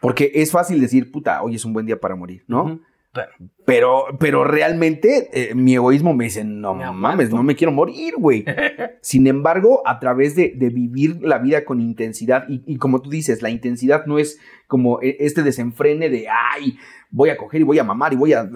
[0.00, 2.64] Porque es fácil decir, puta, hoy es un buen día para morir, ¿no?
[2.64, 2.80] Ujú.
[3.12, 3.30] Pero-
[3.64, 8.14] Pero, pero realmente eh, mi egoísmo me dice, no Me mames, no me quiero morir,
[8.16, 8.44] güey.
[9.02, 13.10] Sin embargo, a través de, de vivir la vida con intensidad, y, y como tú
[13.10, 14.38] dices, la intensidad no es
[14.68, 16.78] como e- este desenfrene de, ay,
[17.10, 18.48] voy a coger y voy a mamar y voy a-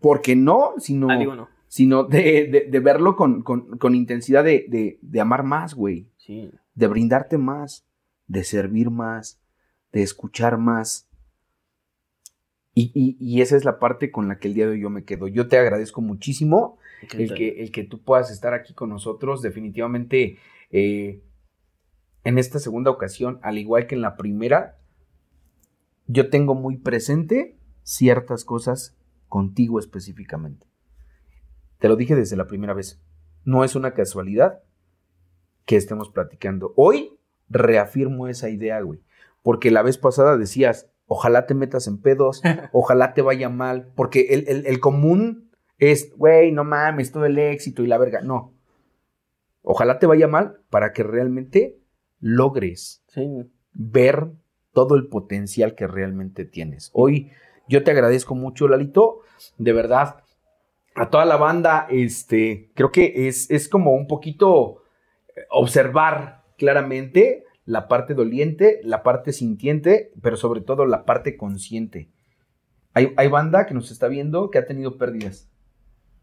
[0.00, 1.48] porque no, sino, Ah, digo no.
[1.74, 6.06] Sino de, de- de verlo con, con- con intensidad de, de- de amar más, güey.
[6.18, 6.50] Sí.
[6.74, 7.86] De brindarte más,
[8.26, 9.40] de servir más,
[9.90, 11.08] de escuchar más.
[12.74, 14.90] Y, y- y esa es la parte con la que el día de hoy yo
[14.90, 15.28] me quedo.
[15.28, 16.76] Yo te agradezco muchísimo
[17.22, 19.40] el que, el que tú puedas estar aquí con nosotros.
[19.40, 20.36] Definitivamente,
[20.72, 21.22] eh,
[22.24, 24.76] en esta segunda ocasión, al igual que en la primera,
[26.06, 28.94] yo tengo muy presente ciertas cosas
[29.28, 30.66] contigo específicamente.
[31.82, 33.02] Te lo dije desde la primera vez.
[33.44, 34.60] No es una casualidad
[35.66, 36.72] que estemos platicando.
[36.76, 37.18] Hoy
[37.50, 39.00] reafirmo esa idea, güey.
[39.42, 42.40] Porque la vez pasada decías, ojalá te metas en pedos,
[42.72, 47.36] ojalá te vaya mal, porque el, el- el común es, güey, no mames, todo el
[47.36, 48.20] éxito y la verga.
[48.20, 48.54] No.
[49.62, 51.80] Ojalá te vaya mal para que realmente
[52.20, 53.28] logres Sí.
[53.72, 54.28] ver
[54.72, 56.90] todo el potencial que realmente tienes.
[56.92, 57.32] Hoy
[57.68, 59.18] yo te agradezco mucho, Lalito,
[59.58, 60.21] de verdad.
[60.94, 64.82] A toda la banda, este, creo que es, es como un poquito
[65.34, 72.10] eh, observar claramente la parte doliente, la parte sintiente, pero sobre todo la parte consciente.
[72.92, 75.48] Hay, hay banda que nos está viendo que ha tenido pérdidas.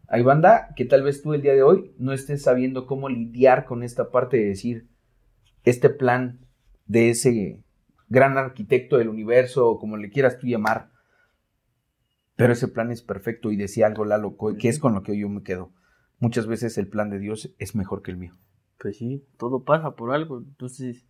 [0.06, 3.64] Hay banda que tal vez tú el día de hoy no estés sabiendo cómo lidiar
[3.64, 4.88] con esta parte de decir,
[5.64, 6.40] este plan
[6.86, 7.62] de ese
[8.08, 10.89] gran arquitecto del universo, o como le quieras tú llamar.
[12.40, 15.28] Pero ese plan es perfecto y decía algo Lalo, que es con lo que yo
[15.28, 15.70] me quedo.
[16.18, 18.34] Muchas veces el plan de Dios es mejor que el mío.
[18.78, 20.38] Pues sí, todo pasa por algo.
[20.38, 21.06] Entonces,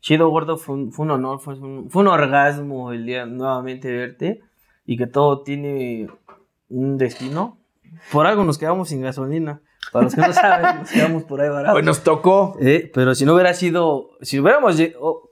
[0.00, 3.90] chido, gordo, fue un, fue un honor, fue un, fue un orgasmo el día nuevamente
[3.90, 4.42] verte
[4.84, 6.06] y que todo tiene
[6.68, 7.58] un destino.
[8.12, 9.62] Por algo nos quedamos sin gasolina.
[9.92, 11.76] Para los que no saben, nos quedamos por ahí baratos.
[11.76, 12.56] Hoy nos tocó.
[12.60, 14.76] Eh, pero si no hubiera sido, si hubiéramos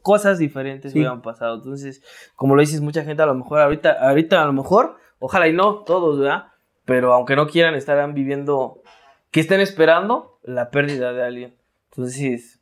[0.03, 0.99] cosas diferentes Sí.
[0.99, 1.57] hubieran pasado.
[1.57, 2.03] Entonces,
[2.37, 5.53] como lo dices, mucha gente a lo mejor ahorita, ahorita a lo mejor, ojalá y
[5.53, 6.49] no, todos, ¿verdad?
[6.85, 8.83] Pero aunque no quieran, estarán viviendo,
[9.31, 11.57] que estén esperando la pérdida de alguien.
[11.91, 12.61] Entonces,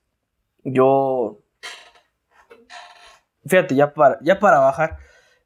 [0.63, 1.41] yo,
[3.47, 4.99] fíjate, ya para, ya para bajar,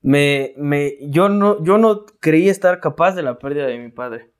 [0.02, 4.32] me, me, yo no, yo no creí estar capaz de la pérdida de mi padre.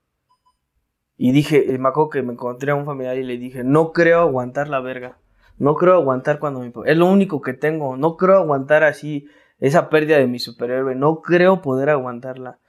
[1.17, 4.19] Y dije, me acuerdo que me encontré a un familiar y le dije, no creo
[4.19, 5.17] aguantar la verga.
[5.57, 6.73] No creo aguantar cuando mi.
[6.85, 7.95] Es lo único que tengo.
[7.95, 9.27] No creo aguantar así
[9.59, 10.95] esa pérdida de mi superhéroe.
[10.95, 12.59] No creo poder aguantarla.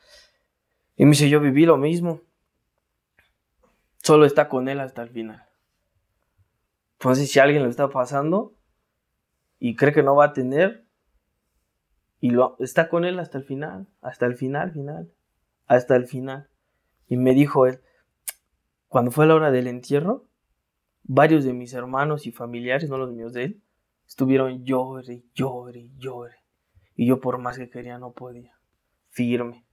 [0.96, 2.20] Y me dice, yo viví lo mismo.
[4.02, 5.44] Solo está con él hasta el final.
[6.98, 8.54] Entonces, si alguien lo está pasando
[9.58, 10.86] y cree que no va a tener,
[12.20, 15.12] y lo, está con él hasta el final, hasta el final, final,
[15.66, 16.48] hasta el final.
[17.08, 17.80] Y me dijo él,
[18.88, 20.26] cuando fue la hora del entierro,
[21.02, 23.62] varios de mis hermanos y familiares, no los míos de él,
[24.06, 26.36] estuvieron llore, llore, llore.
[26.94, 28.58] Y yo por más que quería no podía.
[29.10, 29.65] Firme.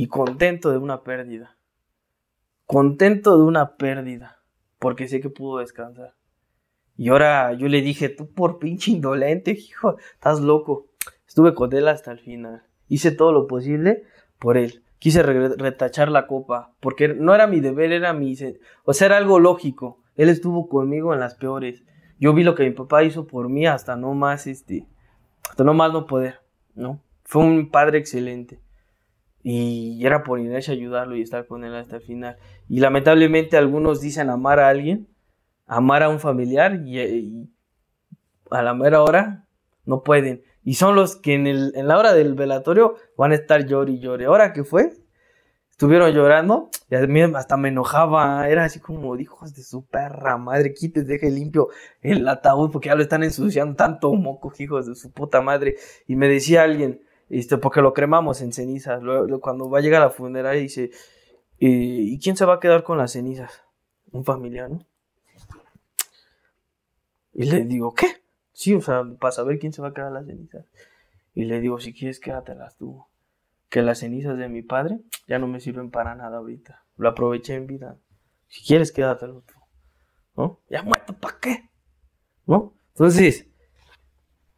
[0.00, 1.58] Y contento de una pérdida.
[2.64, 4.40] Contento de una pérdida.
[4.78, 6.14] Porque sé que pudo descansar.
[6.96, 10.86] Y ahora yo le dije, tú por pinche indolente, hijo, estás loco.
[11.28, 12.62] Estuve con él hasta el final.
[12.88, 14.04] Hice todo lo posible
[14.38, 14.84] por él.
[14.98, 18.34] Quise re- retachar la copa, porque no era mi deber, era mi...
[18.84, 20.02] O sea, era algo lógico.
[20.16, 21.84] Él estuvo conmigo en las peores.
[22.18, 24.86] Yo vi lo que mi papá hizo por mí hasta no más, este...
[25.50, 26.40] Hasta no más no poder,
[26.74, 27.02] ¿no?
[27.24, 28.60] Fue un padre excelente.
[29.42, 32.36] Y era por inercia ayudarlo y estar con él hasta el final.
[32.68, 35.08] Y lamentablemente algunos dicen amar a alguien,
[35.66, 37.48] amar a un familiar y,
[38.50, 39.46] a la mera hora
[39.84, 40.42] no pueden.
[40.62, 43.94] Y son los que en, el, en la hora del velatorio van a estar llori
[43.94, 44.26] y llore.
[44.26, 44.92] ¿Ahora qué fue?
[45.70, 48.46] Estuvieron llorando y a mí hasta me enojaba.
[48.50, 51.68] Era así como, hijos de su perra madre, quítate, deje limpio
[52.02, 55.76] el ataúd porque ya lo están ensuciando tanto moco, hijos de su puta madre.
[56.06, 57.00] Y me decía alguien,
[57.30, 59.00] este, porque lo cremamos en cenizas.
[59.40, 60.90] cuando va a llegar a la funeraria dice,
[61.58, 63.62] ¿y quién se va a quedar con las cenizas?
[64.10, 64.80] Un familiar, ¿no?
[67.32, 68.08] Y le digo, ¿qué?
[68.52, 70.66] Sí, o sea, para saber quién se va a quedar las cenizas.
[71.32, 73.06] Y le digo, si quieres, quédatelas tú.
[73.68, 76.84] Que las cenizas de mi padre ya no me sirven para nada ahorita.
[76.96, 77.96] Lo aproveché en vida.
[78.48, 79.54] Si quieres, quédatelo tú.
[80.36, 80.60] ¿No?
[80.68, 81.70] Ya muerto, ¿para qué?
[82.46, 82.74] ¿No?
[82.88, 83.49] Entonces,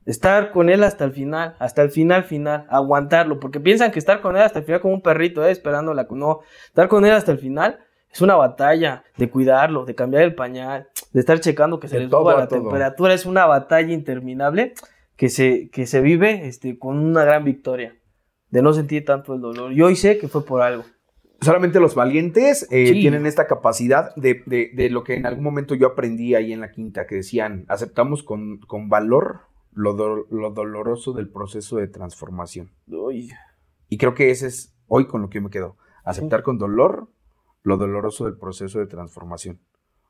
[0.07, 4.21] estar con él hasta el final, hasta el final, final, aguantarlo, porque piensan que estar
[4.21, 6.07] con él hasta el final como un perrito, eh, esperando la...
[6.11, 7.79] No, estar con él hasta el final
[8.13, 12.09] es una batalla de cuidarlo, de cambiar el pañal, de estar checando que se le
[12.09, 13.15] suba la temperatura.
[13.15, 14.75] Es una batalla interminable
[15.17, 17.97] que se, que se vive este, con una gran victoria,
[18.51, 19.73] de no sentir tanto el dolor.
[19.73, 20.85] Y hoy sé que fue por algo.
[21.41, 25.89] Solamente los valientes eh, tienen esta capacidad de, de, lo que en algún momento yo
[25.89, 29.41] aprendí ahí en la quinta, que decían, aceptamos con, con valor
[29.73, 32.71] lo, lo, doloroso del proceso de transformación.
[33.89, 35.77] Y creo que ese es hoy con lo que yo me quedo.
[36.05, 37.09] Aceptar con dolor
[37.63, 39.61] lo doloroso del proceso de transformación.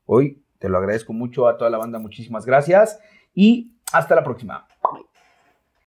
[0.05, 2.99] Hoy te lo agradezco mucho a toda la banda, muchísimas gracias
[3.33, 4.67] y hasta la próxima.